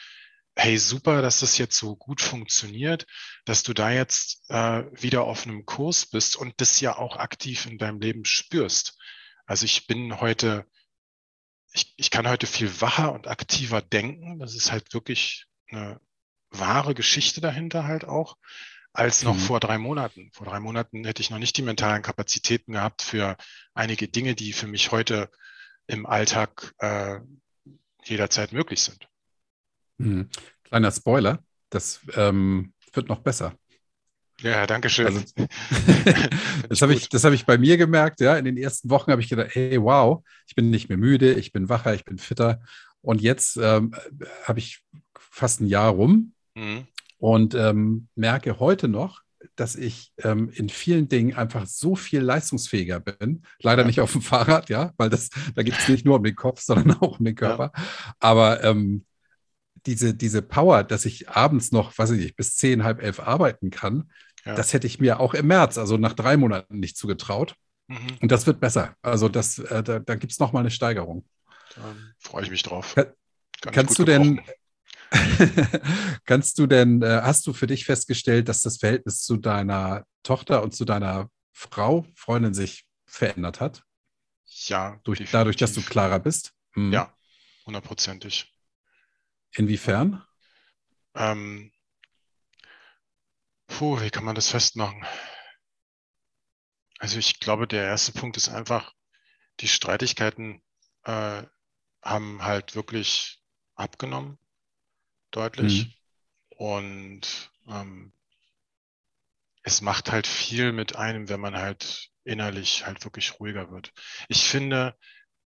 [0.56, 3.08] hey, super, dass das jetzt so gut funktioniert,
[3.44, 7.66] dass du da jetzt äh, wieder auf einem Kurs bist und das ja auch aktiv
[7.66, 8.98] in deinem Leben spürst.
[9.46, 10.66] Also ich bin heute,
[11.74, 14.40] ich, ich kann heute viel wacher und aktiver denken.
[14.40, 16.00] Das ist halt wirklich eine
[16.52, 18.38] wahre Geschichte dahinter halt auch,
[18.94, 19.40] als noch mhm.
[19.40, 20.32] vor drei Monaten.
[20.34, 23.38] Vor drei Monaten hätte ich noch nicht die mentalen Kapazitäten gehabt für
[23.74, 25.30] einige Dinge, die für mich heute
[25.88, 27.20] im Alltag äh,
[28.04, 29.08] jederzeit möglich sind.
[29.98, 30.30] Mhm.
[30.64, 33.56] Kleiner Spoiler, das ähm, wird noch besser.
[34.42, 35.08] Ja, danke schön.
[35.08, 35.26] Also,
[36.70, 38.38] das habe ich, hab ich bei mir gemerkt, ja.
[38.38, 41.52] In den ersten Wochen habe ich gedacht, hey, wow, ich bin nicht mehr müde, ich
[41.52, 42.62] bin wacher, ich bin fitter.
[43.02, 43.94] Und jetzt ähm,
[44.44, 44.82] habe ich
[45.18, 46.88] fast ein Jahr rum mhm.
[47.20, 49.22] Und ähm, merke heute noch,
[49.56, 53.44] dass ich ähm, in vielen Dingen einfach so viel leistungsfähiger bin.
[53.62, 53.88] Leider ja.
[53.88, 56.62] nicht auf dem Fahrrad, ja, weil das, da geht es nicht nur um den Kopf,
[56.62, 57.72] sondern auch um den Körper.
[57.76, 57.84] Ja.
[58.20, 59.06] Aber ähm,
[59.86, 63.70] diese, diese Power, dass ich abends noch, weiß ich nicht, bis zehn, halb elf arbeiten
[63.70, 64.10] kann,
[64.46, 64.56] ja.
[64.56, 67.56] Das hätte ich mir auch im März, also nach drei Monaten, nicht zugetraut.
[67.88, 68.18] Mhm.
[68.22, 68.96] Und das wird besser.
[69.02, 71.26] Also das, äh, da, da gibt es nochmal eine Steigerung.
[71.76, 72.96] Da freue ich mich drauf.
[72.96, 74.42] Kann kannst du denn,
[76.26, 80.62] kannst du denn, äh, hast du für dich festgestellt, dass das Verhältnis zu deiner Tochter
[80.64, 83.84] und zu deiner Frau, Freundin sich verändert hat?
[84.46, 85.00] Ja.
[85.04, 86.54] Durch, dadurch, dass du klarer bist?
[86.76, 86.94] Mhm.
[86.94, 87.14] Ja,
[87.66, 88.54] hundertprozentig.
[89.56, 90.24] Inwiefern?
[91.16, 91.72] Ähm,
[93.70, 95.06] Puh, wie kann man das festmachen?
[96.98, 98.94] Also ich glaube, der erste Punkt ist einfach,
[99.62, 100.62] die Streitigkeiten,
[101.04, 101.44] äh,
[102.02, 103.42] haben halt wirklich
[103.76, 104.38] abgenommen,
[105.32, 105.86] deutlich.
[105.86, 105.94] Mhm.
[106.58, 108.14] Und ähm,
[109.64, 113.94] es macht halt viel mit einem, wenn man halt innerlich halt wirklich ruhiger wird.
[114.28, 114.98] Ich finde,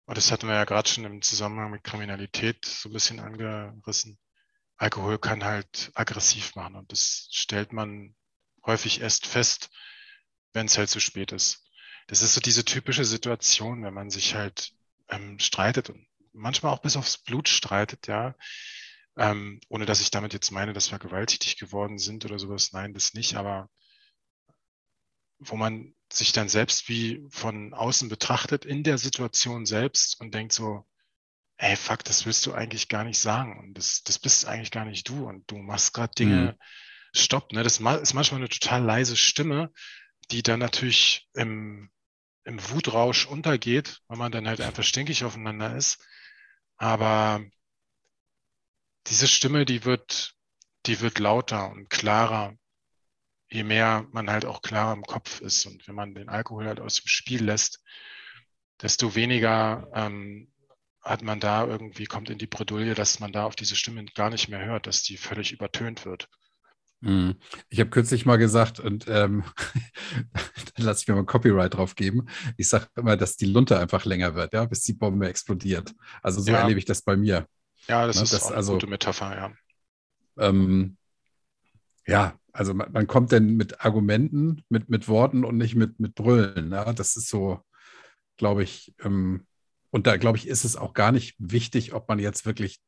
[0.05, 4.19] und das hatten wir ja gerade schon im Zusammenhang mit Kriminalität so ein bisschen angerissen,
[4.77, 8.15] Alkohol kann halt aggressiv machen und das stellt man
[8.65, 9.69] häufig erst fest,
[10.53, 11.63] wenn es halt zu spät ist.
[12.07, 14.73] Das ist so diese typische Situation, wenn man sich halt
[15.09, 18.35] ähm, streitet und manchmal auch bis aufs Blut streitet, ja.
[19.17, 22.71] Ähm, ohne dass ich damit jetzt meine, dass wir gewalttätig geworden sind oder sowas.
[22.71, 23.69] Nein, das nicht, aber
[25.39, 30.53] wo man sich dann selbst wie von außen betrachtet in der Situation selbst und denkt
[30.53, 30.85] so,
[31.57, 34.85] ey, fuck, das willst du eigentlich gar nicht sagen und das, das bist eigentlich gar
[34.85, 37.19] nicht du und du machst gerade Dinge, mhm.
[37.19, 37.63] stopp, ne?
[37.63, 39.71] Das ist manchmal eine total leise Stimme,
[40.31, 41.89] die dann natürlich im,
[42.43, 46.03] im Wutrausch untergeht, weil man dann halt einfach stinkig aufeinander ist.
[46.77, 47.43] Aber
[49.07, 50.33] diese Stimme, die wird,
[50.85, 52.55] die wird lauter und klarer
[53.51, 56.79] je mehr man halt auch klar im Kopf ist und wenn man den Alkohol halt
[56.79, 57.83] aus dem Spiel lässt,
[58.81, 60.51] desto weniger ähm,
[61.01, 64.29] hat man da irgendwie, kommt in die Bredouille, dass man da auf diese Stimme gar
[64.29, 66.29] nicht mehr hört, dass die völlig übertönt wird.
[67.03, 67.35] Hm.
[67.69, 69.43] Ich habe kürzlich mal gesagt, und ähm,
[70.75, 72.27] dann lasse ich mir mal Copyright drauf geben.
[72.57, 75.93] Ich sage immer, dass die Lunte einfach länger wird, ja, bis die Bombe explodiert.
[76.21, 76.59] Also so ja.
[76.59, 77.47] erlebe ich das bei mir.
[77.91, 79.53] Ja, das Na, ne, ist das, auch eine also, gute Metapher, ja.
[80.37, 80.95] Ähm,
[82.07, 86.15] ja, also man, man, kommt denn mit Argumenten, mit, mit Worten und nicht mit, mit
[86.15, 86.69] Brüllen.
[86.69, 86.93] Ne?
[86.95, 87.59] Das ist so,
[88.37, 89.45] glaube ich, ähm,
[89.89, 92.79] und da glaube ich, ist es auch gar nicht wichtig, ob man jetzt wirklich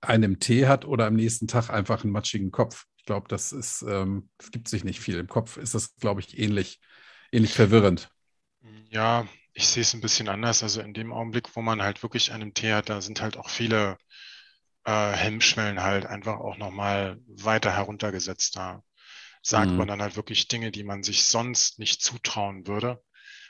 [0.00, 2.84] einen Tee hat oder am nächsten Tag einfach einen matschigen Kopf.
[2.98, 5.18] Ich glaube, das ist, ähm, das gibt sich nicht viel.
[5.18, 6.80] Im Kopf ist das, glaube ich, ähnlich,
[7.32, 8.12] ähnlich verwirrend.
[8.90, 10.62] Ja, ich sehe es ein bisschen anders.
[10.62, 13.50] Also in dem Augenblick, wo man halt wirklich einen Tee hat, da sind halt auch
[13.50, 13.98] viele
[14.84, 18.56] äh, Hemmschwellen halt einfach auch nochmal weiter heruntergesetzt.
[18.56, 18.82] Da
[19.42, 19.76] sagt mhm.
[19.76, 23.02] man dann halt wirklich Dinge, die man sich sonst nicht zutrauen würde.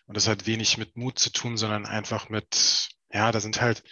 [0.07, 3.85] Und das hat wenig mit Mut zu tun, sondern einfach mit, ja, da sind halt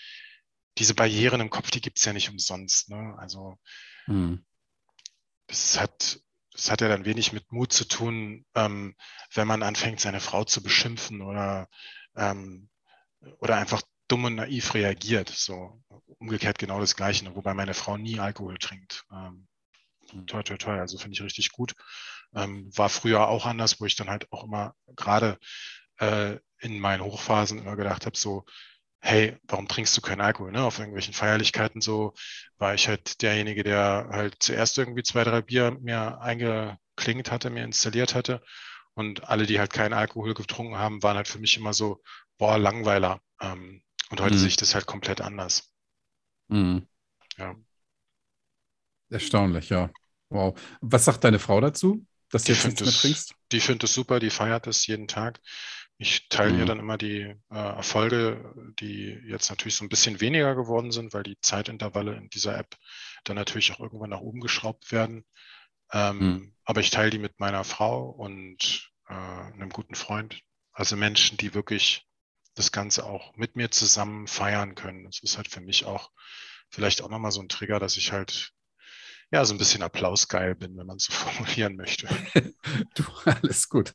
[0.79, 2.90] diese Barrieren im Kopf, die gibt's ja nicht umsonst.
[2.90, 3.14] Ne?
[3.18, 3.57] Also
[4.07, 4.44] mhm.
[5.46, 6.20] das hat
[6.53, 8.94] das hat ja dann wenig mit Mut zu tun, ähm,
[9.33, 11.68] wenn man anfängt, seine Frau zu beschimpfen oder,
[12.16, 12.68] ähm,
[13.38, 15.29] oder einfach dumm und naiv reagiert.
[15.29, 15.83] So
[16.18, 17.35] umgekehrt genau das Gleiche, ne?
[17.37, 19.05] wobei meine Frau nie Alkohol trinkt.
[19.12, 19.46] Ähm,
[20.11, 20.27] hm.
[20.27, 21.75] toi, toi, toi, also finde ich richtig gut.
[22.35, 25.38] Ähm, war früher auch anders, wo ich dann halt auch immer gerade
[25.99, 28.44] äh, in meinen Hochphasen immer gedacht habe, so,
[29.01, 30.53] hey, warum trinkst du keinen Alkohol?
[30.53, 30.62] Ne?
[30.62, 32.14] Auf irgendwelchen Feierlichkeiten so
[32.59, 37.64] war ich halt derjenige, der halt zuerst irgendwie zwei, drei Bier mir eingeklingt hatte, mir
[37.64, 38.42] installiert hatte.
[39.01, 42.03] Und alle, die halt keinen Alkohol getrunken haben, waren halt für mich immer so,
[42.37, 43.23] boah, Langweiler.
[43.41, 44.39] Ähm, und heute mhm.
[44.39, 45.73] sehe ich das halt komplett anders.
[46.49, 46.87] Mhm.
[47.39, 47.57] Ja.
[49.09, 49.91] Erstaunlich, ja.
[50.29, 50.61] Wow.
[50.83, 53.35] Was sagt deine Frau dazu, dass du jetzt nichts mehr trinkst?
[53.53, 55.41] Die findet es super, die feiert es jeden Tag.
[55.97, 56.59] Ich teile mhm.
[56.59, 61.15] ihr dann immer die äh, Erfolge, die jetzt natürlich so ein bisschen weniger geworden sind,
[61.15, 62.77] weil die Zeitintervalle in dieser App
[63.25, 65.25] dann natürlich auch irgendwann nach oben geschraubt werden.
[65.91, 66.55] Ähm, mhm.
[66.65, 70.40] Aber ich teile die mit meiner Frau und äh, einem guten Freund.
[70.73, 72.07] Also Menschen, die wirklich
[72.55, 75.05] das Ganze auch mit mir zusammen feiern können.
[75.05, 76.11] Das ist halt für mich auch
[76.70, 78.53] vielleicht auch nochmal so ein Trigger, dass ich halt
[79.33, 82.09] ja so ein bisschen applausgeil bin, wenn man so formulieren möchte.
[82.94, 83.94] du, alles gut.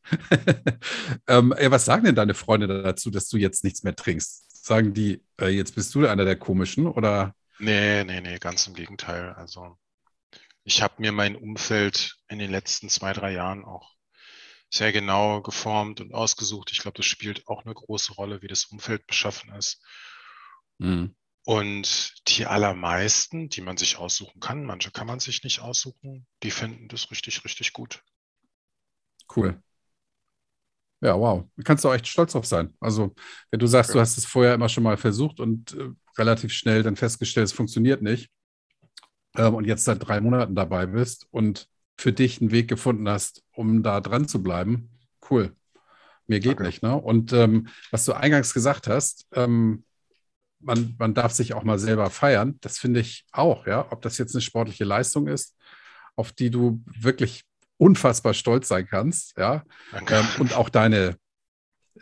[1.27, 4.65] ähm, ja, was sagen denn deine Freunde dazu, dass du jetzt nichts mehr trinkst?
[4.65, 7.35] Sagen die, äh, jetzt bist du einer der komischen oder?
[7.59, 9.33] Nee, nee, nee, ganz im Gegenteil.
[9.33, 9.77] Also
[10.63, 13.94] ich habe mir mein Umfeld in den letzten zwei, drei Jahren auch
[14.69, 16.71] sehr genau geformt und ausgesucht.
[16.71, 19.81] Ich glaube, das spielt auch eine große Rolle, wie das Umfeld beschaffen ist.
[20.77, 21.15] Mhm.
[21.45, 26.51] Und die allermeisten, die man sich aussuchen kann, manche kann man sich nicht aussuchen, die
[26.51, 28.03] finden das richtig, richtig gut.
[29.35, 29.61] Cool.
[31.01, 31.47] Ja, wow.
[31.55, 32.73] Da kannst du auch echt stolz drauf sein.
[32.79, 33.13] Also,
[33.51, 33.93] wenn du sagst, ja.
[33.93, 37.53] du hast es vorher immer schon mal versucht und äh, relativ schnell dann festgestellt, es
[37.53, 38.31] funktioniert nicht
[39.37, 43.43] ähm, und jetzt seit drei Monaten dabei bist und für dich einen Weg gefunden hast,
[43.51, 44.89] um da dran zu bleiben,
[45.29, 45.55] cool.
[46.27, 46.63] Mir geht okay.
[46.63, 46.83] nicht.
[46.83, 46.95] Ne?
[46.95, 49.83] Und ähm, was du eingangs gesagt hast, ähm,
[50.59, 52.57] man, man darf sich auch mal selber feiern.
[52.61, 53.91] Das finde ich auch, ja.
[53.91, 55.55] Ob das jetzt eine sportliche Leistung ist,
[56.15, 57.43] auf die du wirklich
[57.77, 59.63] unfassbar stolz sein kannst, ja.
[60.07, 61.17] Ähm, und auch deine,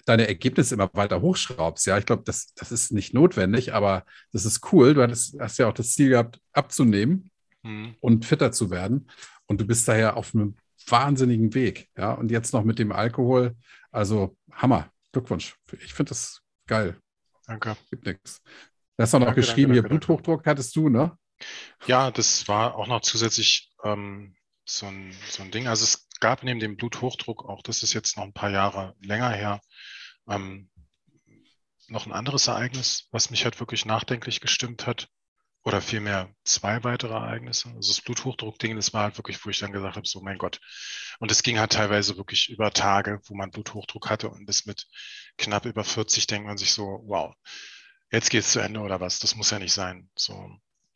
[0.05, 1.85] deine Ergebnisse immer weiter hochschraubst.
[1.85, 4.93] Ja, ich glaube, das, das ist nicht notwendig, aber das ist cool.
[4.93, 7.29] Du hast, hast ja auch das Ziel gehabt, abzunehmen
[7.63, 7.95] mhm.
[7.99, 9.09] und fitter zu werden.
[9.47, 10.55] Und du bist daher auf einem
[10.87, 11.89] wahnsinnigen Weg.
[11.97, 13.55] Ja, und jetzt noch mit dem Alkohol.
[13.91, 14.89] Also Hammer.
[15.11, 15.55] Glückwunsch.
[15.83, 16.99] Ich finde das geil.
[17.45, 17.77] Danke.
[17.91, 18.41] Gibt nichts.
[18.97, 21.17] Du hast auch noch danke, geschrieben, danke, hier danke, Bluthochdruck hattest du, ne?
[21.85, 25.67] Ja, das war auch noch zusätzlich ähm, so, ein, so ein Ding.
[25.67, 29.29] Also es gab neben dem Bluthochdruck, auch das ist jetzt noch ein paar Jahre länger
[29.29, 29.61] her,
[30.27, 30.69] ähm,
[31.87, 35.09] noch ein anderes Ereignis, was mich halt wirklich nachdenklich gestimmt hat.
[35.65, 37.69] Oder vielmehr zwei weitere Ereignisse.
[37.69, 40.59] Also das Bluthochdruck-Ding, das war halt wirklich, wo ich dann gesagt habe, so mein Gott.
[41.19, 44.87] Und es ging halt teilweise wirklich über Tage, wo man Bluthochdruck hatte und bis mit
[45.37, 47.33] knapp über 40 denkt man sich so, wow,
[48.11, 49.19] jetzt geht's zu Ende oder was?
[49.19, 50.09] Das muss ja nicht sein.
[50.15, 50.33] So.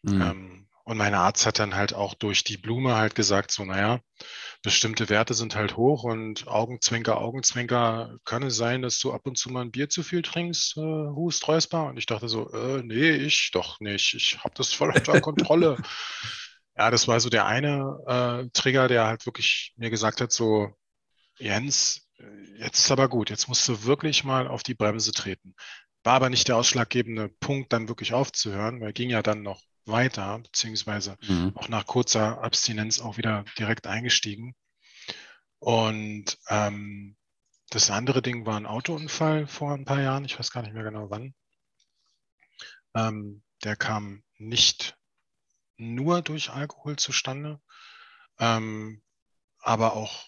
[0.04, 0.22] Mhm.
[0.22, 4.00] Ähm, und mein Arzt hat dann halt auch durch die Blume halt gesagt, so, naja,
[4.64, 9.38] bestimmte Werte sind halt hoch und Augenzwinker, Augenzwinker, kann es sein, dass du ab und
[9.38, 11.88] zu mal ein Bier zu viel trinkst, äh, hust, räusper?
[11.88, 14.14] Und ich dachte so, äh, nee, ich doch nicht.
[14.14, 15.76] Ich habe das voll unter Kontrolle.
[16.78, 20.70] ja, das war so der eine äh, Trigger, der halt wirklich mir gesagt hat, so,
[21.38, 22.08] Jens,
[22.60, 25.54] jetzt ist aber gut, jetzt musst du wirklich mal auf die Bremse treten.
[26.04, 30.40] War aber nicht der ausschlaggebende Punkt, dann wirklich aufzuhören, weil ging ja dann noch weiter,
[30.40, 31.54] beziehungsweise mhm.
[31.56, 34.56] auch nach kurzer Abstinenz auch wieder direkt eingestiegen.
[35.60, 37.18] Und ähm,
[37.70, 40.84] das andere Ding war ein Autounfall vor ein paar Jahren, ich weiß gar nicht mehr
[40.84, 41.34] genau wann.
[42.96, 44.98] Ähm, der kam nicht
[45.78, 47.60] nur durch Alkohol zustande,
[48.40, 49.02] ähm,
[49.60, 50.28] aber auch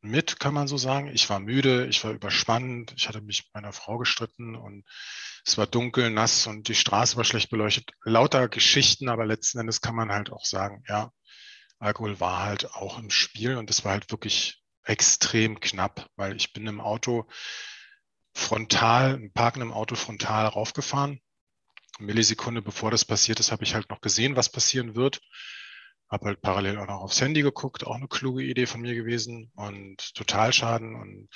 [0.00, 1.08] mit, kann man so sagen.
[1.08, 4.84] Ich war müde, ich war überspannt, ich hatte mich mit meiner Frau gestritten und
[5.44, 7.90] es war dunkel, nass und die Straße war schlecht beleuchtet.
[8.04, 11.12] Lauter Geschichten, aber letzten Endes kann man halt auch sagen, ja,
[11.78, 16.52] Alkohol war halt auch im Spiel und es war halt wirklich extrem knapp, weil ich
[16.52, 17.28] bin im Auto
[18.34, 21.20] frontal, im Parken im Auto frontal raufgefahren.
[21.98, 25.20] Eine Millisekunde bevor das passiert ist, habe ich halt noch gesehen, was passieren wird.
[26.08, 29.50] Habe halt parallel auch noch aufs Handy geguckt, auch eine kluge Idee von mir gewesen
[29.54, 31.28] und Totalschaden und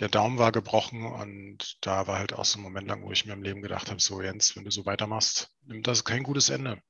[0.00, 3.26] der Daumen war gebrochen und da war halt auch so ein Moment lang, wo ich
[3.26, 6.48] mir im Leben gedacht habe, so Jens, wenn du so weitermachst, nimmt das kein gutes
[6.48, 6.80] Ende.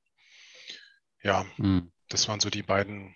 [1.21, 1.91] Ja, mhm.
[2.09, 3.15] das waren so die beiden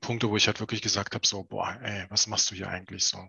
[0.00, 3.04] Punkte, wo ich halt wirklich gesagt habe, so, boah, ey, was machst du hier eigentlich
[3.04, 3.28] so?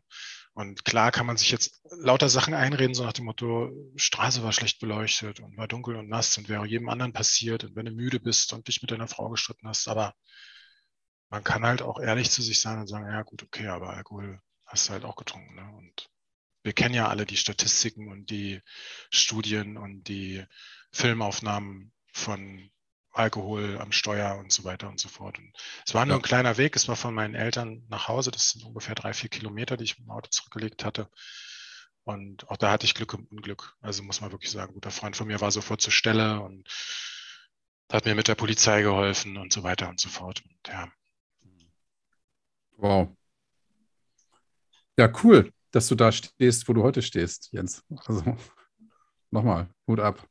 [0.53, 4.51] Und klar kann man sich jetzt lauter Sachen einreden, so nach dem Motto, Straße war
[4.51, 7.91] schlecht beleuchtet und war dunkel und nass und wäre jedem anderen passiert und wenn du
[7.91, 10.13] müde bist und dich mit deiner Frau gestritten hast, aber
[11.29, 14.41] man kann halt auch ehrlich zu sich sein und sagen, ja gut, okay, aber Alkohol
[14.65, 15.55] hast du halt auch getrunken.
[15.55, 15.71] Ne?
[15.77, 16.09] Und
[16.63, 18.61] wir kennen ja alle die Statistiken und die
[19.09, 20.43] Studien und die
[20.91, 22.69] Filmaufnahmen von
[23.13, 25.37] Alkohol am Steuer und so weiter und so fort.
[25.37, 25.53] Und
[25.85, 26.75] es war nur ein kleiner Weg.
[26.75, 28.31] Es war von meinen Eltern nach Hause.
[28.31, 31.09] Das sind ungefähr drei, vier Kilometer, die ich mit dem Auto zurückgelegt hatte.
[32.03, 33.75] Und auch da hatte ich Glück und Unglück.
[33.81, 36.67] Also muss man wirklich sagen, ein guter Freund von mir war sofort zur Stelle und
[37.91, 40.41] hat mir mit der Polizei geholfen und so weiter und so fort.
[40.45, 40.91] Und ja.
[42.77, 43.15] Wow.
[44.97, 47.83] Ja, cool, dass du da stehst, wo du heute stehst, Jens.
[48.05, 48.37] Also
[49.29, 50.27] nochmal, Hut ab.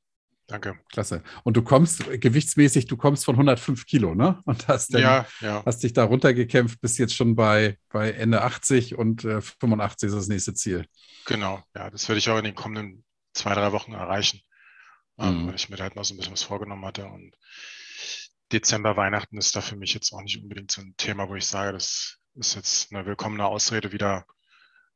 [0.51, 0.81] Danke.
[0.91, 1.23] Klasse.
[1.45, 4.41] Und du kommst gewichtsmäßig, du kommst von 105 Kilo, ne?
[4.47, 5.63] Und hast, dann, ja, ja.
[5.65, 10.15] hast dich da runtergekämpft, bist jetzt schon bei, bei Ende 80 und äh, 85 ist
[10.17, 10.87] das nächste Ziel.
[11.25, 14.41] Genau, ja, das werde ich auch in den kommenden zwei, drei Wochen erreichen,
[15.19, 15.47] ähm, mhm.
[15.47, 17.07] weil ich mir da halt noch so ein bisschen was vorgenommen hatte.
[17.07, 17.37] Und
[18.51, 21.47] Dezember, Weihnachten ist da für mich jetzt auch nicht unbedingt so ein Thema, wo ich
[21.47, 24.27] sage, das ist jetzt eine willkommene Ausrede, wieder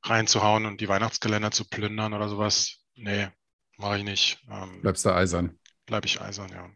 [0.02, 2.80] reinzuhauen und die Weihnachtskalender zu plündern oder sowas.
[2.96, 3.28] Nee,
[3.78, 4.44] Mache ich nicht.
[4.50, 5.58] Ähm, Bleibst du eisern?
[5.86, 6.70] Bleib ich eisern, ja.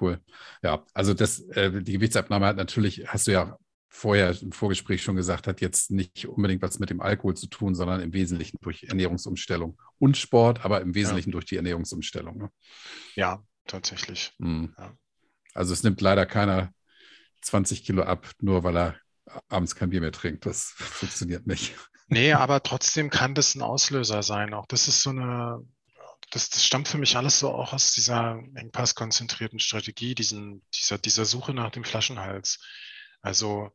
[0.00, 0.20] Cool.
[0.62, 5.16] Ja, also das, äh, die Gewichtsabnahme hat natürlich, hast du ja vorher im Vorgespräch schon
[5.16, 8.84] gesagt, hat jetzt nicht unbedingt was mit dem Alkohol zu tun, sondern im Wesentlichen durch
[8.84, 11.32] Ernährungsumstellung und Sport, aber im Wesentlichen ja.
[11.32, 12.38] durch die Ernährungsumstellung.
[12.38, 12.50] Ne?
[13.16, 14.32] Ja, tatsächlich.
[14.38, 14.74] Mhm.
[14.78, 14.94] Ja.
[15.54, 16.72] Also es nimmt leider keiner
[17.42, 18.96] 20 Kilo ab, nur weil er
[19.48, 20.46] abends kein Bier mehr trinkt.
[20.46, 21.74] Das funktioniert nicht.
[22.08, 24.54] Nee, aber trotzdem kann das ein Auslöser sein.
[24.54, 25.64] Auch das ist so eine,
[26.30, 31.24] das, das stammt für mich alles so auch aus dieser engpasskonzentrierten Strategie, diesen, dieser, dieser
[31.24, 32.60] Suche nach dem Flaschenhals.
[33.20, 33.70] Also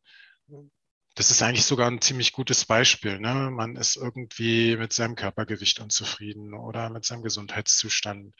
[1.14, 3.18] das ist eigentlich sogar ein ziemlich gutes Beispiel.
[3.18, 3.50] Ne?
[3.50, 8.34] Man ist irgendwie mit seinem Körpergewicht unzufrieden oder mit seinem Gesundheitszustand.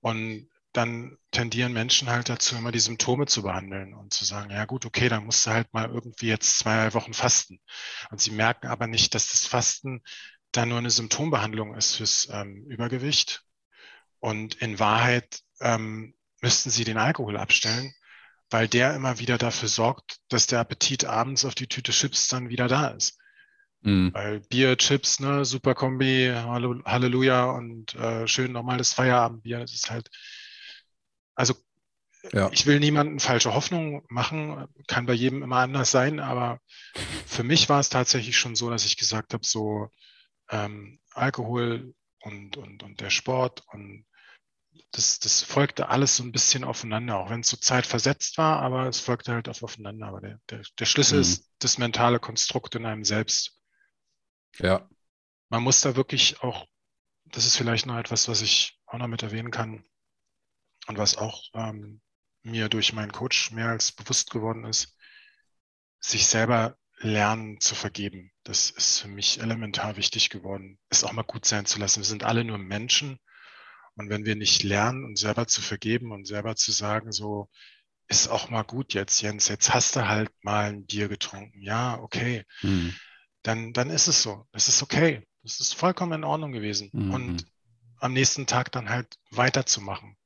[0.00, 4.64] Und dann tendieren Menschen halt dazu, immer die Symptome zu behandeln und zu sagen, ja
[4.64, 7.60] gut, okay, dann musst du halt mal irgendwie jetzt zwei Wochen fasten.
[8.10, 10.02] Und sie merken aber nicht, dass das Fasten
[10.56, 13.42] da nur eine Symptombehandlung ist fürs ähm, Übergewicht.
[14.20, 17.92] Und in Wahrheit ähm, müssten sie den Alkohol abstellen,
[18.50, 22.48] weil der immer wieder dafür sorgt, dass der Appetit abends auf die Tüte Chips dann
[22.48, 23.18] wieder da ist.
[23.82, 24.14] Mhm.
[24.14, 30.08] Weil Bier, Chips, ne, super Kombi, Halleluja und äh, schön normales Feierabendbier, das ist halt,
[31.34, 31.54] also
[32.32, 32.48] ja.
[32.52, 36.60] ich will niemanden falsche Hoffnung machen, kann bei jedem immer anders sein, aber
[37.26, 39.90] für mich war es tatsächlich schon so, dass ich gesagt habe, so
[40.50, 44.06] ähm, Alkohol und, und, und der Sport und
[44.90, 48.86] das, das folgte alles so ein bisschen aufeinander, auch wenn es so zeitversetzt war, aber
[48.86, 50.06] es folgte halt auf aufeinander.
[50.06, 51.22] Aber der, der, der Schlüssel mhm.
[51.22, 53.60] ist das mentale Konstrukt in einem selbst.
[54.58, 54.88] Ja.
[55.48, 56.66] Man muss da wirklich auch,
[57.24, 59.84] das ist vielleicht noch etwas, was ich auch noch mit erwähnen kann
[60.86, 62.00] und was auch ähm,
[62.42, 64.96] mir durch meinen Coach mehr als bewusst geworden ist,
[66.00, 68.32] sich selber lernen zu vergeben.
[68.42, 72.00] Das ist für mich elementar wichtig geworden, es auch mal gut sein zu lassen.
[72.00, 73.18] Wir sind alle nur Menschen
[73.94, 77.48] und wenn wir nicht lernen, uns selber zu vergeben und selber zu sagen, so,
[78.08, 81.60] ist auch mal gut jetzt, Jens, jetzt hast du halt mal ein Bier getrunken.
[81.60, 82.44] Ja, okay.
[82.62, 82.94] Mhm.
[83.42, 84.46] Dann, dann ist es so.
[84.52, 85.26] Es ist okay.
[85.42, 86.90] Das ist vollkommen in Ordnung gewesen.
[86.92, 87.10] Mhm.
[87.10, 87.46] Und
[87.98, 90.16] am nächsten Tag dann halt weiterzumachen.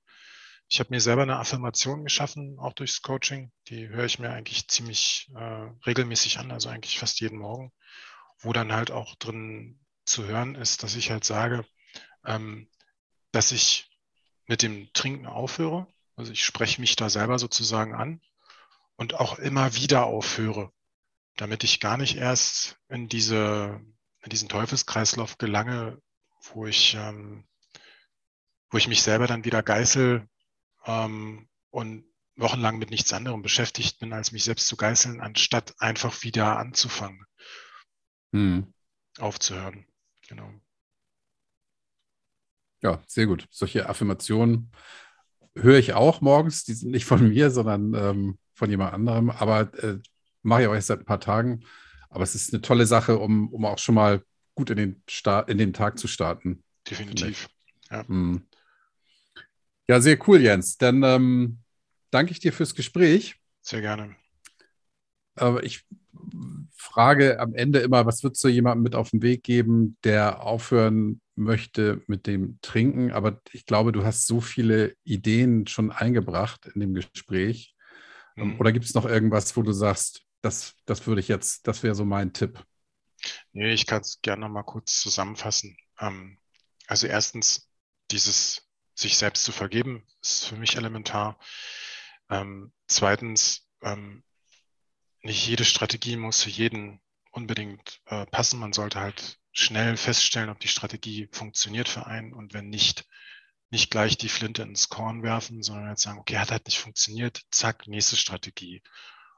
[0.70, 3.50] Ich habe mir selber eine Affirmation geschaffen, auch durchs Coaching.
[3.68, 7.72] Die höre ich mir eigentlich ziemlich äh, regelmäßig an, also eigentlich fast jeden Morgen,
[8.38, 11.64] wo dann halt auch drin zu hören ist, dass ich halt sage,
[12.26, 12.68] ähm,
[13.32, 13.90] dass ich
[14.46, 15.86] mit dem Trinken aufhöre.
[16.16, 18.20] Also ich spreche mich da selber sozusagen an
[18.96, 20.70] und auch immer wieder aufhöre,
[21.36, 23.80] damit ich gar nicht erst in, diese,
[24.22, 26.02] in diesen Teufelskreislauf gelange,
[26.52, 27.46] wo ich, ähm,
[28.70, 30.28] wo ich mich selber dann wieder geißel
[30.88, 32.04] ähm, und
[32.36, 37.24] wochenlang mit nichts anderem beschäftigt bin, als mich selbst zu geißeln, anstatt einfach wieder anzufangen,
[38.32, 38.72] hm.
[39.18, 39.86] aufzuhören.
[40.28, 40.50] Genau.
[42.80, 43.46] Ja, sehr gut.
[43.50, 44.70] Solche Affirmationen
[45.54, 46.64] höre ich auch morgens.
[46.64, 49.30] Die sind nicht von mir, sondern ähm, von jemand anderem.
[49.30, 49.98] Aber äh,
[50.42, 51.64] mache ich auch erst seit ein paar Tagen.
[52.08, 54.22] Aber es ist eine tolle Sache, um, um auch schon mal
[54.54, 56.62] gut in den, Start, in den Tag zu starten.
[56.88, 57.48] Definitiv.
[57.90, 58.06] Ja.
[58.06, 58.47] Hm.
[59.88, 60.76] Ja, sehr cool, Jens.
[60.76, 61.58] Dann ähm,
[62.10, 63.36] danke ich dir fürs Gespräch.
[63.62, 64.16] Sehr gerne.
[65.34, 65.86] Aber ich
[66.76, 71.20] frage am Ende immer, was würdest du jemandem mit auf den Weg geben, der aufhören
[71.36, 73.12] möchte mit dem Trinken?
[73.12, 77.74] Aber ich glaube, du hast so viele Ideen schon eingebracht in dem Gespräch.
[78.36, 78.58] Mhm.
[78.58, 81.94] Oder gibt es noch irgendwas, wo du sagst, das, das würde ich jetzt, das wäre
[81.94, 82.64] so mein Tipp?
[83.52, 85.76] Nee, ich kann es gerne noch mal kurz zusammenfassen.
[85.98, 86.38] Ähm,
[86.86, 87.68] also erstens,
[88.10, 88.67] dieses
[88.98, 91.38] sich selbst zu vergeben, ist für mich elementar.
[92.30, 94.24] Ähm, zweitens, ähm,
[95.22, 98.58] nicht jede Strategie muss für jeden unbedingt äh, passen.
[98.58, 103.06] Man sollte halt schnell feststellen, ob die Strategie funktioniert für einen und wenn nicht,
[103.70, 107.42] nicht gleich die Flinte ins Korn werfen, sondern jetzt sagen, okay, hat halt nicht funktioniert,
[107.50, 108.82] zack, nächste Strategie.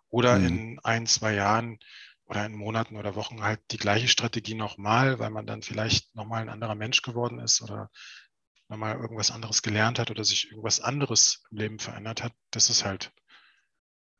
[0.08, 0.46] Oder mhm.
[0.46, 1.78] in ein, zwei Jahren
[2.24, 6.42] oder in Monaten oder Wochen halt die gleiche Strategie nochmal, weil man dann vielleicht nochmal
[6.42, 7.90] ein anderer Mensch geworden ist oder
[8.70, 12.32] nochmal irgendwas anderes gelernt hat oder sich irgendwas anderes im Leben verändert hat.
[12.52, 13.12] Das ist halt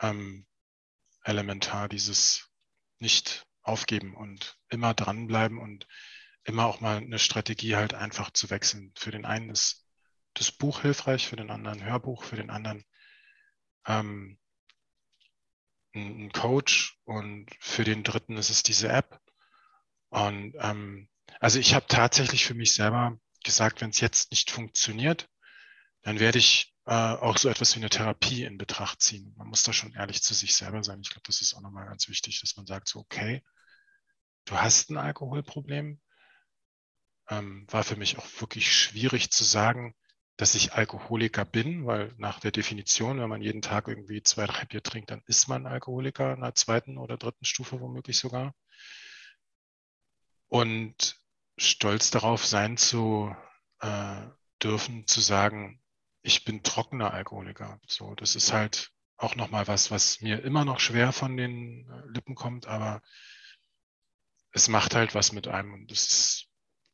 [0.01, 0.47] ähm,
[1.25, 2.51] elementar, dieses
[2.99, 5.87] nicht aufgeben und immer dranbleiben und
[6.43, 8.93] immer auch mal eine Strategie halt einfach zu wechseln.
[8.97, 9.87] Für den einen ist
[10.35, 12.85] das Buch hilfreich, für den anderen Hörbuch, für den anderen
[13.87, 14.39] ähm,
[15.95, 19.21] ein Coach und für den dritten ist es diese App.
[20.09, 25.29] Und ähm, also ich habe tatsächlich für mich selber gesagt, wenn es jetzt nicht funktioniert,
[26.03, 29.35] dann werde ich äh, auch so etwas wie eine Therapie in Betracht ziehen.
[29.37, 31.01] Man muss da schon ehrlich zu sich selber sein.
[31.03, 33.43] Ich glaube, das ist auch nochmal ganz wichtig, dass man sagt, so, okay,
[34.47, 36.01] du hast ein Alkoholproblem.
[37.29, 39.95] Ähm, war für mich auch wirklich schwierig zu sagen,
[40.37, 44.65] dass ich Alkoholiker bin, weil nach der Definition, wenn man jeden Tag irgendwie zwei, drei
[44.65, 48.55] Bier trinkt, dann ist man Alkoholiker in der zweiten oder dritten Stufe womöglich sogar.
[50.49, 51.20] Und
[51.61, 53.35] stolz darauf sein zu
[53.81, 54.27] äh,
[54.63, 55.81] dürfen, zu sagen,
[56.23, 57.81] ich bin trockener Alkoholiker.
[57.87, 62.09] So, das ist halt auch nochmal was, was mir immer noch schwer von den äh,
[62.09, 63.03] Lippen kommt, aber
[64.53, 65.75] es macht halt was mit einem.
[65.75, 66.47] Und das ist,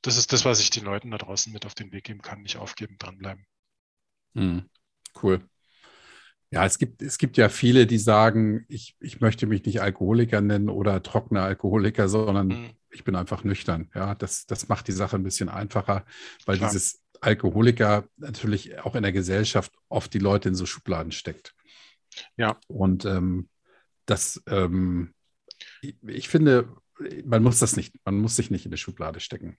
[0.02, 2.42] das ist das, was ich den Leuten da draußen mit auf den Weg geben kann.
[2.42, 3.46] Nicht aufgeben, dranbleiben.
[4.34, 4.68] Hm,
[5.22, 5.48] cool.
[6.50, 10.40] Ja, es gibt, es gibt ja viele, die sagen, ich, ich möchte mich nicht Alkoholiker
[10.40, 12.70] nennen oder trockener Alkoholiker, sondern hm.
[12.90, 13.90] ich bin einfach nüchtern.
[13.94, 16.04] Ja, das, das macht die Sache ein bisschen einfacher,
[16.44, 16.70] weil Klar.
[16.70, 21.54] dieses Alkoholiker natürlich auch in der Gesellschaft oft die Leute in so Schubladen steckt.
[22.36, 22.58] Ja.
[22.68, 23.48] Und ähm,
[24.06, 25.14] das, ähm,
[25.82, 26.68] ich, ich finde,
[27.24, 29.58] man muss das nicht, man muss sich nicht in eine Schublade stecken.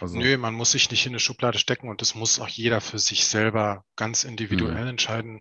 [0.00, 2.80] Also, Nö, man muss sich nicht in eine Schublade stecken und das muss auch jeder
[2.80, 4.88] für sich selber ganz individuell mhm.
[4.88, 5.40] entscheiden.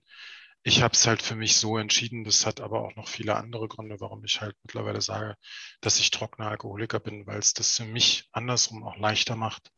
[0.63, 3.67] Ich habe es halt für mich so entschieden, das hat aber auch noch viele andere
[3.67, 5.35] Gründe, warum ich halt mittlerweile sage,
[5.81, 9.71] dass ich trockener Alkoholiker bin, weil es das für mich andersrum auch leichter macht,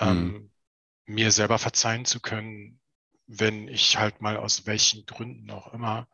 [0.00, 0.06] mhm.
[0.06, 0.52] ähm,
[1.04, 2.80] mir selber verzeihen zu können,
[3.26, 6.08] wenn ich halt mal aus welchen Gründen auch immer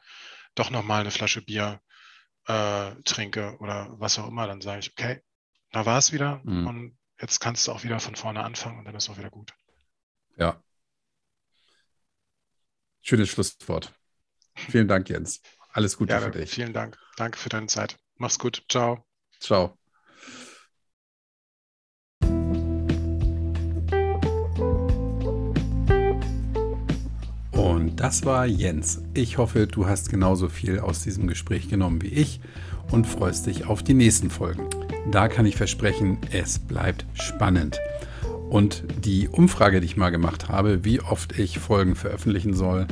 [0.55, 1.81] doch nochmal eine Flasche Bier
[2.47, 5.23] äh, trinke oder was auch immer, dann sage ich, okay,
[5.71, 6.67] da war es wieder mhm.
[6.67, 9.55] und jetzt kannst du auch wieder von vorne anfangen und dann ist auch wieder gut.
[10.37, 10.63] Ja.
[13.03, 13.93] Schönes Schlusswort.
[14.55, 15.41] Vielen Dank, Jens.
[15.73, 16.51] Alles Gute ja, für dich.
[16.51, 16.97] Vielen Dank.
[17.17, 17.97] Danke für deine Zeit.
[18.17, 18.63] Mach's gut.
[18.69, 19.05] Ciao.
[19.41, 19.77] Ciao.
[27.51, 29.03] Und das war Jens.
[29.15, 32.41] Ich hoffe, du hast genauso viel aus diesem Gespräch genommen wie ich
[32.93, 34.69] und freust dich auf die nächsten Folgen.
[35.11, 37.81] Da kann ich versprechen, es bleibt spannend.
[38.53, 42.87] Und die Umfrage, die ich mal gemacht habe, wie oft ich Folgen veröffentlichen soll,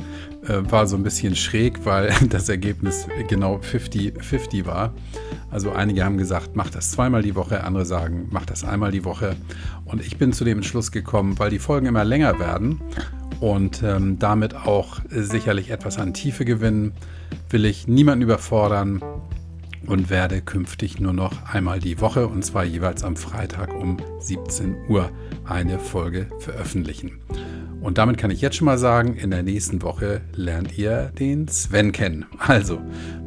[0.47, 4.95] äh, war so ein bisschen schräg, weil das Ergebnis genau 50-50 war.
[5.51, 9.05] Also einige haben gesagt, mach das zweimal die Woche, andere sagen, mach das einmal die
[9.05, 9.35] Woche.
[9.85, 12.81] Und ich bin zu dem Entschluss gekommen, weil die Folgen immer länger werden
[13.39, 16.93] und ähm, damit auch sicherlich etwas an Tiefe gewinnen,
[17.51, 19.03] will ich niemanden überfordern
[19.85, 24.75] und werde künftig nur noch einmal die Woche und zwar jeweils am Freitag um 17
[24.89, 25.11] Uhr
[25.51, 27.19] eine Folge veröffentlichen.
[27.81, 31.47] Und damit kann ich jetzt schon mal sagen, in der nächsten Woche lernt ihr den
[31.47, 32.25] Sven kennen.
[32.39, 32.79] Also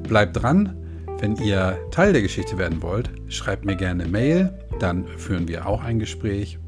[0.02, 0.76] bleibt dran.
[1.20, 5.82] Wenn ihr Teil der Geschichte werden wollt, schreibt mir gerne Mail, dann führen wir auch
[5.82, 6.58] ein Gespräch.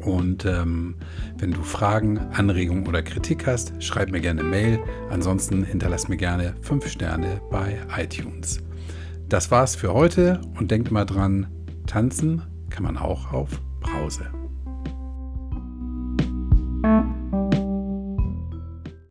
[0.00, 0.96] Und ähm,
[1.36, 4.78] wenn du Fragen, Anregungen oder Kritik hast, schreib mir gerne Mail.
[5.10, 8.60] Ansonsten hinterlass mir gerne 5 Sterne bei iTunes.
[9.28, 11.48] Das war's für heute und denkt mal dran,
[11.86, 14.22] tanzen kann man auch auf Brause.